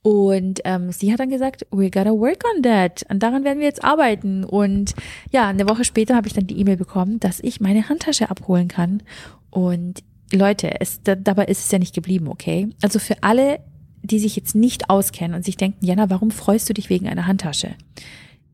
[0.01, 3.03] Und ähm, sie hat dann gesagt, we gotta work on that.
[3.09, 4.45] Und daran werden wir jetzt arbeiten.
[4.45, 4.95] Und
[5.31, 8.69] ja, eine Woche später habe ich dann die E-Mail bekommen, dass ich meine Handtasche abholen
[8.69, 9.03] kann.
[9.49, 12.69] Und Leute, es, da, dabei ist es ja nicht geblieben, okay?
[12.81, 13.59] Also für alle
[14.03, 17.27] die sich jetzt nicht auskennen und sich denken, Jana, warum freust du dich wegen einer
[17.27, 17.75] Handtasche?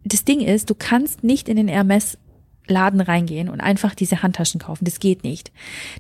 [0.04, 2.18] Das Ding ist, du kannst nicht in den Hermes
[2.70, 4.86] Laden reingehen und einfach diese Handtaschen kaufen.
[4.86, 5.52] Das geht nicht.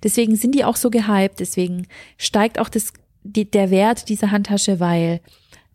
[0.04, 1.40] Deswegen sind die auch so gehypt.
[1.40, 5.22] Deswegen steigt auch das, die, der Wert dieser Handtasche, weil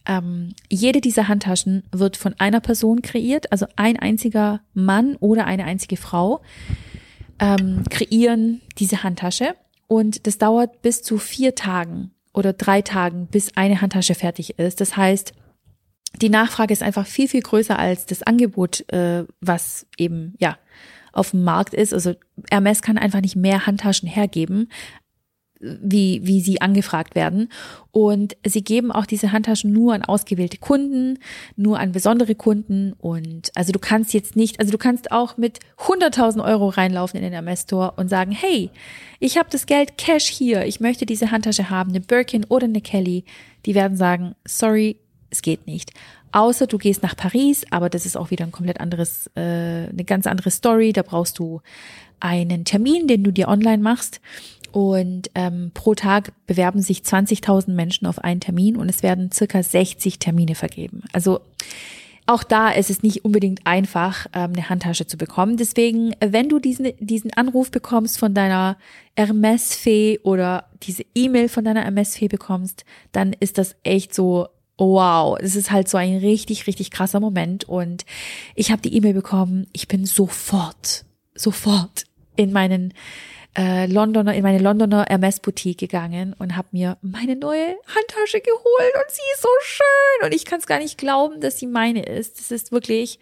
[0.07, 5.65] ähm, jede dieser Handtaschen wird von einer Person kreiert, also ein einziger Mann oder eine
[5.65, 6.43] einzige Frau
[7.39, 9.55] ähm, kreieren diese Handtasche.
[9.87, 14.81] Und das dauert bis zu vier Tagen oder drei Tagen, bis eine Handtasche fertig ist.
[14.81, 15.33] Das heißt,
[16.21, 20.59] die Nachfrage ist einfach viel, viel größer als das Angebot, äh, was eben, ja,
[21.13, 21.93] auf dem Markt ist.
[21.93, 22.15] Also
[22.51, 24.71] Hermes kann einfach nicht mehr Handtaschen hergeben,
[25.63, 27.49] wie, wie sie angefragt werden.
[27.93, 31.19] Und sie geben auch diese Handtaschen nur an ausgewählte Kunden,
[31.57, 32.95] nur an besondere Kunden.
[32.99, 37.23] Und also du kannst jetzt nicht, also du kannst auch mit 100.000 Euro reinlaufen in
[37.25, 38.71] den Hermes Store und sagen, hey,
[39.21, 42.81] ich habe das Geld Cash hier, ich möchte diese Handtasche haben, eine Birkin oder eine
[42.81, 43.25] Kelly.
[43.67, 44.97] Die werden sagen, sorry,
[45.31, 45.93] es geht nicht.
[46.33, 50.05] Außer du gehst nach Paris, aber das ist auch wieder ein komplett anderes, äh, eine
[50.07, 50.93] ganz andere Story.
[50.93, 51.61] Da brauchst du
[52.21, 54.21] einen Termin, den du dir online machst.
[54.73, 59.63] Und ähm, pro Tag bewerben sich 20.000 Menschen auf einen Termin und es werden circa
[59.63, 61.03] 60 Termine vergeben.
[61.13, 61.41] Also
[62.27, 65.57] auch da ist es nicht unbedingt einfach, ähm, eine Handtasche zu bekommen.
[65.57, 68.79] Deswegen, wenn du diesen, diesen Anruf bekommst von deiner
[69.17, 75.57] Hermes-Fee oder diese E-Mail von deiner Hermes-Fee bekommst, dann ist das echt so, wow, es
[75.57, 77.65] ist halt so ein richtig, richtig krasser Moment.
[77.65, 78.05] Und
[78.55, 81.05] ich habe die E-Mail bekommen, ich bin sofort,
[81.35, 82.05] sofort
[82.37, 82.95] in meinen
[83.57, 88.95] äh, Londoner, in meine Londoner Hermes Boutique gegangen und habe mir meine neue Handtasche geholt
[88.95, 92.03] und sie ist so schön und ich kann es gar nicht glauben, dass sie meine
[92.03, 92.39] ist.
[92.39, 93.19] Das ist wirklich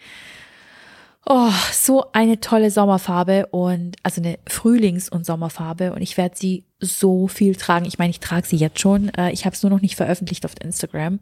[1.26, 6.64] oh, so eine tolle Sommerfarbe und also eine Frühlings- und Sommerfarbe und ich werde sie
[6.78, 7.84] so viel tragen.
[7.84, 9.08] Ich meine, ich trage sie jetzt schon.
[9.10, 11.18] Äh, ich habe es nur noch nicht veröffentlicht auf Instagram.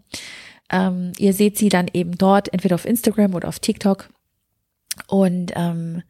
[0.71, 4.11] Ähm, ihr seht sie dann eben dort, entweder auf Instagram oder auf TikTok.
[5.07, 6.03] Und ähm,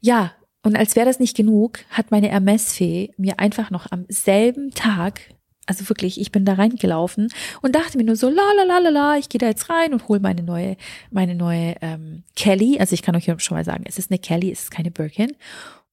[0.00, 0.32] ja,
[0.64, 5.20] und als wäre das nicht genug, hat meine Hermes-Fee mir einfach noch am selben Tag,
[5.66, 7.28] also wirklich, ich bin da reingelaufen
[7.62, 9.92] und dachte mir nur so, la la la la la, ich gehe da jetzt rein
[9.92, 10.76] und hole meine neue,
[11.10, 12.78] meine neue ähm, Kelly.
[12.80, 15.32] Also ich kann euch schon mal sagen, es ist eine Kelly, es ist keine Birkin.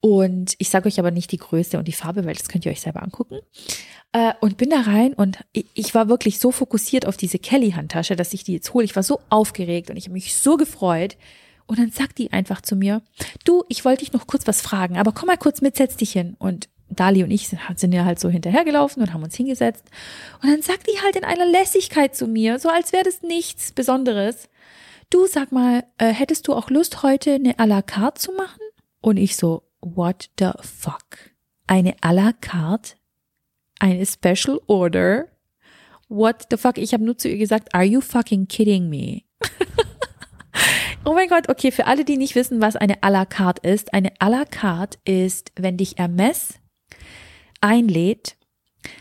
[0.01, 2.71] Und ich sage euch aber nicht die Größe und die Farbe, weil das könnt ihr
[2.71, 3.39] euch selber angucken.
[4.13, 8.33] Äh, und bin da rein und ich, war wirklich so fokussiert auf diese Kelly-Handtasche, dass
[8.33, 8.83] ich die jetzt hole.
[8.83, 11.17] Ich war so aufgeregt und ich habe mich so gefreut.
[11.67, 13.01] Und dann sagt die einfach zu mir,
[13.45, 16.11] du, ich wollte dich noch kurz was fragen, aber komm mal kurz mit, setz dich
[16.11, 16.35] hin.
[16.39, 19.85] Und Dali und ich sind, sind ja halt so hinterhergelaufen und haben uns hingesetzt.
[20.41, 23.71] Und dann sagt die halt in einer Lässigkeit zu mir, so als wäre das nichts
[23.71, 24.49] Besonderes.
[25.09, 28.61] Du, sag mal, äh, hättest du auch Lust, heute eine à la carte zu machen?
[29.01, 31.31] Und ich so, what the fuck?
[31.67, 32.95] Eine à la carte
[33.81, 35.27] eine Special Order.
[36.07, 36.77] What the fuck?
[36.77, 39.23] Ich habe nur zu ihr gesagt, are you fucking kidding me?
[41.05, 43.93] oh mein Gott, okay, für alle, die nicht wissen, was eine à la carte ist.
[43.93, 46.59] Eine à la carte ist, wenn dich Hermes
[47.59, 48.37] einlädt,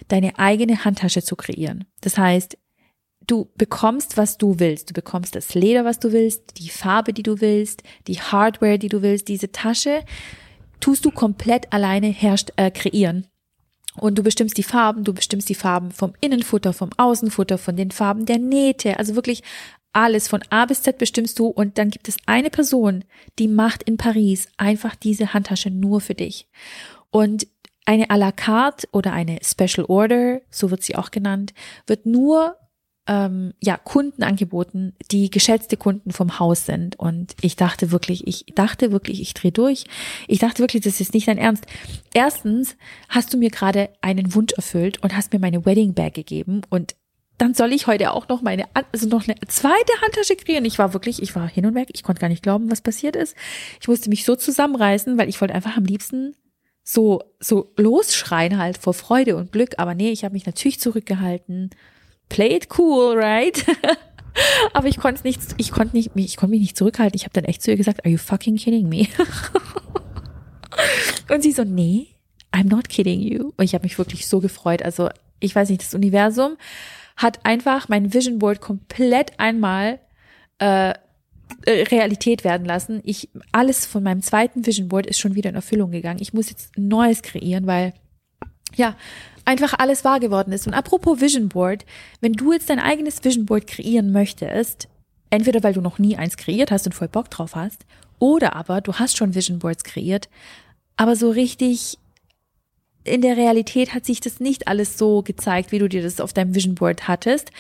[0.09, 1.86] deine eigene Handtasche zu kreieren.
[2.01, 2.59] Das heißt,
[3.26, 4.90] du bekommst, was du willst.
[4.90, 8.88] Du bekommst das Leder, was du willst, die Farbe, die du willst, die Hardware, die
[8.88, 9.28] du willst.
[9.28, 10.05] Diese Tasche
[10.80, 13.26] tust du komplett alleine herrscht, äh, kreieren.
[13.96, 17.90] Und du bestimmst die Farben, du bestimmst die Farben vom Innenfutter, vom Außenfutter, von den
[17.90, 18.98] Farben der Nähte.
[18.98, 19.42] Also wirklich
[19.93, 21.47] alles von A bis Z bestimmst du.
[21.47, 23.05] Und dann gibt es eine Person,
[23.38, 26.49] die macht in Paris einfach diese Handtasche nur für dich.
[27.11, 27.47] Und
[27.86, 31.55] eine à la carte oder eine Special Order, so wird sie auch genannt,
[31.86, 32.57] wird nur
[33.09, 36.97] ähm, ja Kunden angeboten, die geschätzte Kunden vom Haus sind.
[36.99, 39.84] Und ich dachte wirklich, ich dachte wirklich, ich drehe durch.
[40.28, 41.66] Ich dachte wirklich, das ist nicht dein Ernst.
[42.14, 42.76] Erstens
[43.09, 46.95] hast du mir gerade einen Wunsch erfüllt und hast mir meine Wedding Bag gegeben und
[47.41, 50.64] dann soll ich heute auch noch meine, also noch eine zweite Handtasche kreieren.
[50.64, 51.88] Ich war wirklich, ich war hin und weg.
[51.93, 53.34] Ich konnte gar nicht glauben, was passiert ist.
[53.80, 56.34] Ich musste mich so zusammenreißen, weil ich wollte einfach am liebsten
[56.82, 59.74] so, so losschreien halt vor Freude und Glück.
[59.78, 61.70] Aber nee, ich habe mich natürlich zurückgehalten
[62.30, 63.66] play it cool, right?
[64.72, 67.16] Aber ich konnte nicht, ich konnte nicht, ich konnte mich nicht zurückhalten.
[67.16, 69.07] Ich habe dann echt zu ihr gesagt, are you fucking kidding me?
[71.30, 72.07] Und sie so, nee,
[72.53, 73.53] I'm not kidding you.
[73.57, 74.82] Und ich habe mich wirklich so gefreut.
[74.82, 75.11] Also
[75.41, 76.57] ich weiß nicht, das Universum
[77.21, 80.01] hat einfach mein Vision Board komplett einmal
[80.59, 80.95] äh,
[81.66, 83.03] äh, Realität werden lassen.
[83.05, 86.23] Ich alles von meinem zweiten Vision Board ist schon wieder in Erfüllung gegangen.
[86.23, 87.93] Ich muss jetzt ein neues kreieren, weil
[88.75, 88.97] ja,
[89.45, 90.66] einfach alles wahr geworden ist.
[90.66, 91.85] Und apropos Vision Board,
[92.23, 94.89] wenn du jetzt dein eigenes Vision Board kreieren möchtest,
[95.29, 97.85] entweder weil du noch nie eins kreiert hast und voll Bock drauf hast,
[98.18, 100.31] oder aber du hast schon Vision Boards kreiert,
[100.97, 101.99] aber so richtig
[103.05, 106.32] in der Realität hat sich das nicht alles so gezeigt, wie du dir das auf
[106.32, 107.51] deinem Vision Board hattest.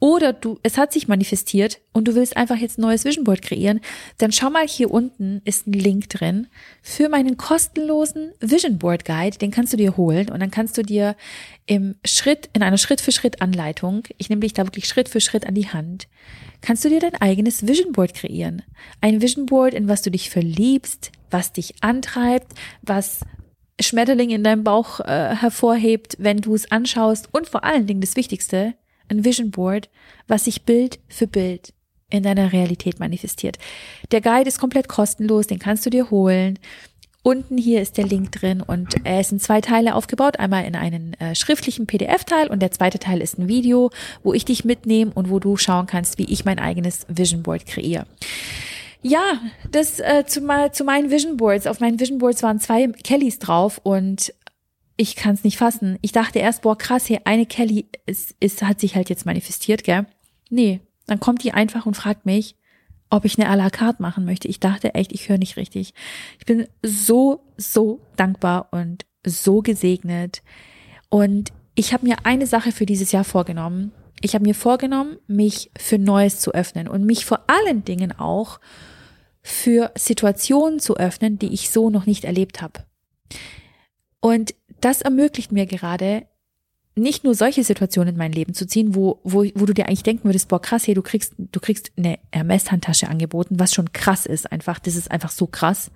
[0.00, 3.40] Oder du, es hat sich manifestiert und du willst einfach jetzt ein neues Vision Board
[3.40, 3.80] kreieren,
[4.18, 6.48] dann schau mal hier unten ist ein Link drin
[6.82, 9.38] für meinen kostenlosen Vision Board Guide.
[9.38, 11.16] Den kannst du dir holen und dann kannst du dir
[11.66, 15.20] im Schritt, in einer Schritt für Schritt Anleitung, ich nehme dich da wirklich Schritt für
[15.20, 16.06] Schritt an die Hand,
[16.60, 18.62] kannst du dir dein eigenes Vision Board kreieren.
[19.00, 23.20] Ein Vision Board, in was du dich verliebst, was dich antreibt, was
[23.80, 28.16] Schmetterling in deinem Bauch äh, hervorhebt, wenn du es anschaust und vor allen Dingen das
[28.16, 28.74] Wichtigste,
[29.08, 29.90] ein Vision Board,
[30.28, 31.72] was sich Bild für Bild
[32.10, 33.58] in deiner Realität manifestiert.
[34.12, 36.58] Der Guide ist komplett kostenlos, den kannst du dir holen.
[37.22, 40.38] Unten hier ist der Link drin und er ist in zwei Teile aufgebaut.
[40.38, 43.90] Einmal in einen äh, schriftlichen PDF-Teil und der zweite Teil ist ein Video,
[44.22, 47.64] wo ich dich mitnehme und wo du schauen kannst, wie ich mein eigenes Vision Board
[47.64, 48.06] kreiere.
[49.06, 49.38] Ja,
[49.70, 51.66] das äh, zu, mal, zu meinen Vision Boards.
[51.66, 54.32] Auf meinen Vision Boards waren zwei Kellys drauf und
[54.96, 55.98] ich kann es nicht fassen.
[56.00, 59.84] Ich dachte erst, boah, krass, hier eine Kelly ist, ist, hat sich halt jetzt manifestiert,
[59.84, 60.06] gell?
[60.48, 62.56] Nee, dann kommt die einfach und fragt mich,
[63.10, 64.48] ob ich eine à la carte machen möchte.
[64.48, 65.92] Ich dachte echt, ich höre nicht richtig.
[66.38, 70.42] Ich bin so, so dankbar und so gesegnet.
[71.10, 73.92] Und ich habe mir eine Sache für dieses Jahr vorgenommen.
[74.22, 78.60] Ich habe mir vorgenommen, mich für Neues zu öffnen und mich vor allen Dingen auch
[79.44, 82.80] für Situationen zu öffnen, die ich so noch nicht erlebt habe.
[84.20, 86.26] Und das ermöglicht mir gerade,
[86.96, 90.02] nicht nur solche Situationen in mein Leben zu ziehen, wo, wo, wo du dir eigentlich
[90.02, 94.26] denken würdest, boah, krass, hey, du kriegst, du kriegst eine Hermes-Handtasche angeboten, was schon krass
[94.26, 94.78] ist einfach.
[94.78, 95.90] Das ist einfach so krass.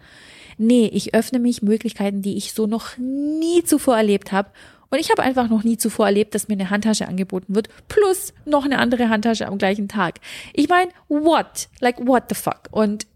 [0.59, 4.51] Nee, ich öffne mich Möglichkeiten, die ich so noch nie zuvor erlebt habe.
[4.91, 8.35] Und ich habe einfach noch nie zuvor erlebt, dass mir eine Handtasche angeboten wird, plus
[8.45, 10.21] noch eine andere Handtasche am gleichen Tag.
[10.53, 11.69] Ich meine, what?
[11.81, 12.63] Like, what the fuck?
[12.73, 13.07] Und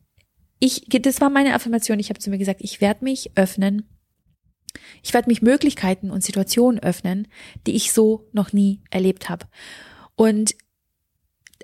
[0.62, 1.98] ich, das war meine Affirmation.
[1.98, 3.82] Ich habe zu mir gesagt, ich werde mich öffnen.
[5.02, 7.26] Ich werde mich Möglichkeiten und Situationen öffnen,
[7.66, 9.46] die ich so noch nie erlebt habe.
[10.14, 10.54] Und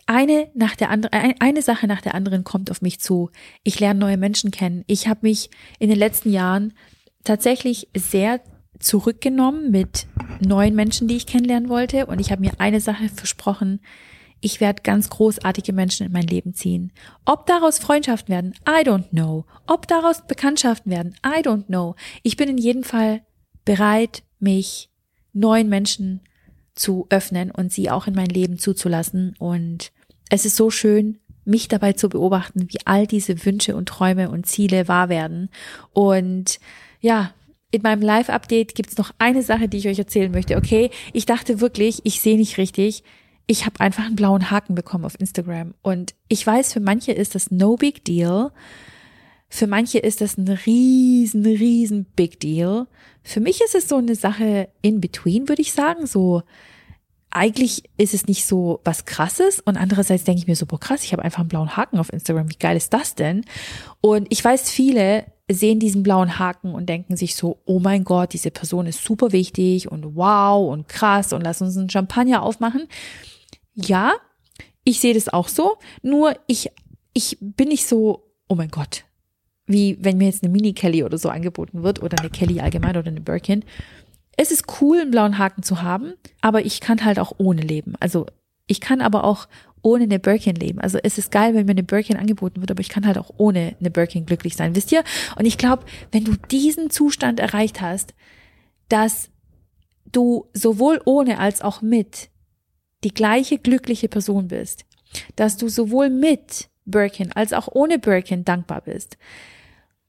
[0.06, 3.30] eine nach der anderen, eine Sache nach der anderen kommt auf mich zu.
[3.62, 4.82] Ich lerne neue Menschen kennen.
[4.88, 6.74] Ich habe mich in den letzten Jahren
[7.22, 8.40] tatsächlich sehr
[8.80, 10.08] zurückgenommen mit
[10.40, 12.06] neuen Menschen, die ich kennenlernen wollte.
[12.06, 13.80] Und ich habe mir eine Sache versprochen
[14.40, 16.92] ich werde ganz großartige Menschen in mein Leben ziehen.
[17.24, 19.44] Ob daraus Freundschaften werden, I don't know.
[19.66, 21.96] Ob daraus Bekanntschaften werden, I don't know.
[22.22, 23.22] Ich bin in jedem Fall
[23.64, 24.90] bereit, mich
[25.32, 26.20] neuen Menschen
[26.74, 29.34] zu öffnen und sie auch in mein Leben zuzulassen.
[29.38, 29.90] Und
[30.30, 34.46] es ist so schön, mich dabei zu beobachten, wie all diese Wünsche und Träume und
[34.46, 35.48] Ziele wahr werden.
[35.92, 36.60] Und
[37.00, 37.32] ja,
[37.70, 40.56] in meinem Live-Update gibt's noch eine Sache, die ich euch erzählen möchte.
[40.56, 43.02] Okay, ich dachte wirklich, ich sehe nicht richtig
[43.48, 45.74] ich habe einfach einen blauen Haken bekommen auf Instagram.
[45.82, 48.52] Und ich weiß, für manche ist das no big deal.
[49.48, 52.86] Für manche ist das ein riesen, riesen Big Deal.
[53.22, 56.06] Für mich ist es so eine Sache in between, würde ich sagen.
[56.06, 56.42] So,
[57.30, 61.02] eigentlich ist es nicht so was krasses und andererseits denke ich mir so, boah krass,
[61.02, 62.50] ich habe einfach einen blauen Haken auf Instagram.
[62.50, 63.44] Wie geil ist das denn?
[64.02, 68.34] Und ich weiß, viele sehen diesen blauen Haken und denken sich so, oh mein Gott,
[68.34, 72.86] diese Person ist super wichtig und wow und krass und lass uns einen Champagner aufmachen.
[73.80, 74.14] Ja,
[74.82, 76.70] ich sehe das auch so, nur ich,
[77.14, 79.04] ich bin nicht so, oh mein Gott,
[79.66, 83.08] wie wenn mir jetzt eine Mini-Kelly oder so angeboten wird oder eine Kelly allgemein oder
[83.08, 83.64] eine Birkin.
[84.36, 87.94] Es ist cool, einen blauen Haken zu haben, aber ich kann halt auch ohne leben.
[88.00, 88.26] Also
[88.66, 89.46] ich kann aber auch
[89.82, 90.80] ohne eine Birkin leben.
[90.80, 93.30] Also es ist geil, wenn mir eine Birkin angeboten wird, aber ich kann halt auch
[93.36, 95.04] ohne eine Birkin glücklich sein, wisst ihr?
[95.36, 98.14] Und ich glaube, wenn du diesen Zustand erreicht hast,
[98.88, 99.30] dass
[100.10, 102.30] du sowohl ohne als auch mit
[103.04, 104.84] die gleiche glückliche Person bist,
[105.36, 109.16] dass du sowohl mit Birkin als auch ohne Birkin dankbar bist,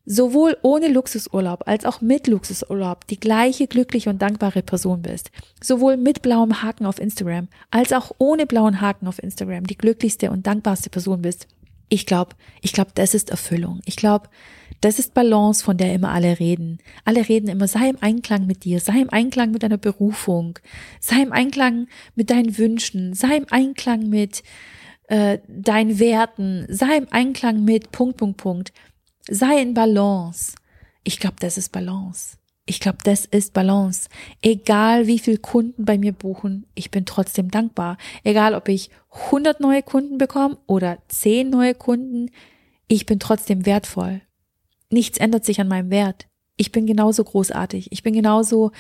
[0.06, 5.30] sowohl ohne Luxusurlaub als auch mit Luxusurlaub die gleiche glückliche und dankbare Person bist,
[5.62, 10.32] sowohl mit blauem Haken auf Instagram als auch ohne blauen Haken auf Instagram die glücklichste
[10.32, 11.48] und dankbarste Person bist.
[11.90, 13.82] Ich glaube, ich glaube, das ist Erfüllung.
[13.86, 14.30] Ich glaube,
[14.82, 16.80] das ist Balance, von der immer alle reden.
[17.06, 20.60] Alle reden immer, sei im Einklang mit dir, sei im Einklang mit deiner Berufung,
[21.00, 24.44] sei im Einklang mit deinen Wünschen, sei im Einklang mit
[25.08, 28.74] äh, deinen Werten, sei im Einklang mit Punkt, Punkt, Punkt.
[29.30, 30.54] Sei in Balance.
[31.04, 32.38] Ich glaube, das ist Balance.
[32.66, 34.10] Ich glaube, das ist Balance.
[34.42, 37.98] Egal wie viel Kunden bei mir buchen, ich bin trotzdem dankbar.
[38.24, 42.30] Egal ob ich 100 neue Kunden bekomme oder 10 neue Kunden,
[42.88, 44.22] ich bin trotzdem wertvoll.
[44.90, 46.28] Nichts ändert sich an meinem Wert.
[46.58, 47.92] Ich bin genauso großartig.
[47.92, 48.72] Ich bin genauso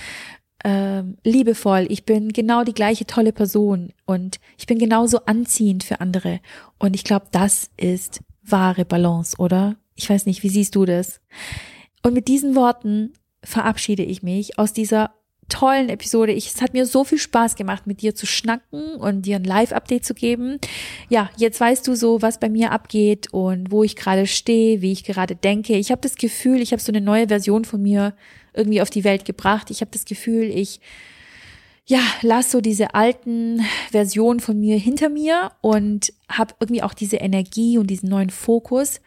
[0.63, 1.87] äh, liebevoll.
[1.89, 6.39] Ich bin genau die gleiche tolle Person und ich bin genauso anziehend für andere.
[6.77, 9.77] Und ich glaube, das ist wahre Balance, oder?
[9.95, 11.21] Ich weiß nicht, wie siehst du das?
[12.03, 15.11] Und mit diesen Worten verabschiede ich mich aus dieser
[15.49, 16.31] tollen Episode.
[16.31, 19.43] Ich, es hat mir so viel Spaß gemacht, mit dir zu schnacken und dir ein
[19.43, 20.59] Live-Update zu geben.
[21.09, 24.91] Ja, jetzt weißt du so, was bei mir abgeht und wo ich gerade stehe, wie
[24.91, 25.75] ich gerade denke.
[25.75, 28.13] Ich habe das Gefühl, ich habe so eine neue Version von mir
[28.53, 29.71] irgendwie auf die Welt gebracht.
[29.71, 30.79] Ich habe das Gefühl, ich
[31.85, 37.17] ja, lass so diese alten Versionen von mir hinter mir und habe irgendwie auch diese
[37.17, 39.01] Energie und diesen neuen Fokus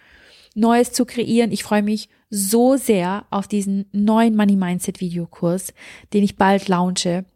[0.54, 1.52] Neues zu kreieren.
[1.52, 5.74] Ich freue mich so sehr auf diesen neuen Money Mindset Videokurs,
[6.14, 7.26] den ich bald launche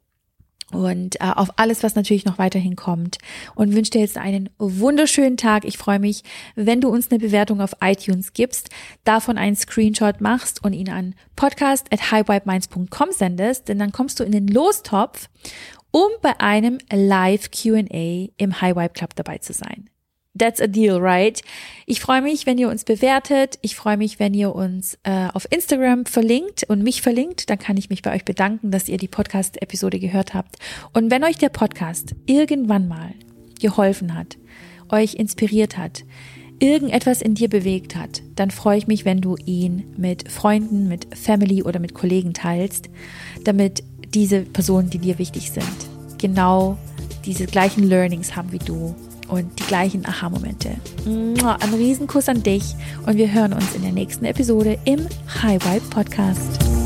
[0.72, 3.18] und äh, auf alles, was natürlich noch weiterhin kommt.
[3.55, 5.64] Und wünsche dir jetzt einen wunderschönen Tag.
[5.64, 6.24] Ich freue mich,
[6.55, 8.70] wenn du uns eine Bewertung auf iTunes gibst,
[9.05, 14.24] davon einen Screenshot machst und ihn an podcast at highwipeminds.com sendest, denn dann kommst du
[14.24, 15.28] in den Lostopf,
[15.90, 19.88] um bei einem Live Q&A im Highwipe Club dabei zu sein.
[20.37, 21.41] That's a deal, right?
[21.87, 23.59] Ich freue mich, wenn ihr uns bewertet.
[23.62, 27.49] Ich freue mich, wenn ihr uns äh, auf Instagram verlinkt und mich verlinkt.
[27.51, 30.57] Dann kann ich mich bei euch bedanken, dass ihr die Podcast-Episode gehört habt.
[30.93, 33.12] Und wenn euch der Podcast irgendwann mal
[33.61, 34.37] geholfen hat,
[34.91, 36.05] euch inspiriert hat,
[36.59, 41.14] irgendetwas in dir bewegt hat, dann freue ich mich, wenn du ihn mit Freunden, mit
[41.14, 42.89] Family oder mit Kollegen teilst,
[43.45, 43.82] damit
[44.14, 45.64] diese Personen, die dir wichtig sind,
[46.18, 46.78] genau
[47.24, 48.95] diese gleichen Learnings haben wie du
[49.29, 50.70] und die gleichen Aha-Momente.
[51.07, 52.74] Ein Riesenkuss an dich
[53.07, 55.07] und wir hören uns in der nächsten Episode im
[55.43, 56.86] High Vibe Podcast.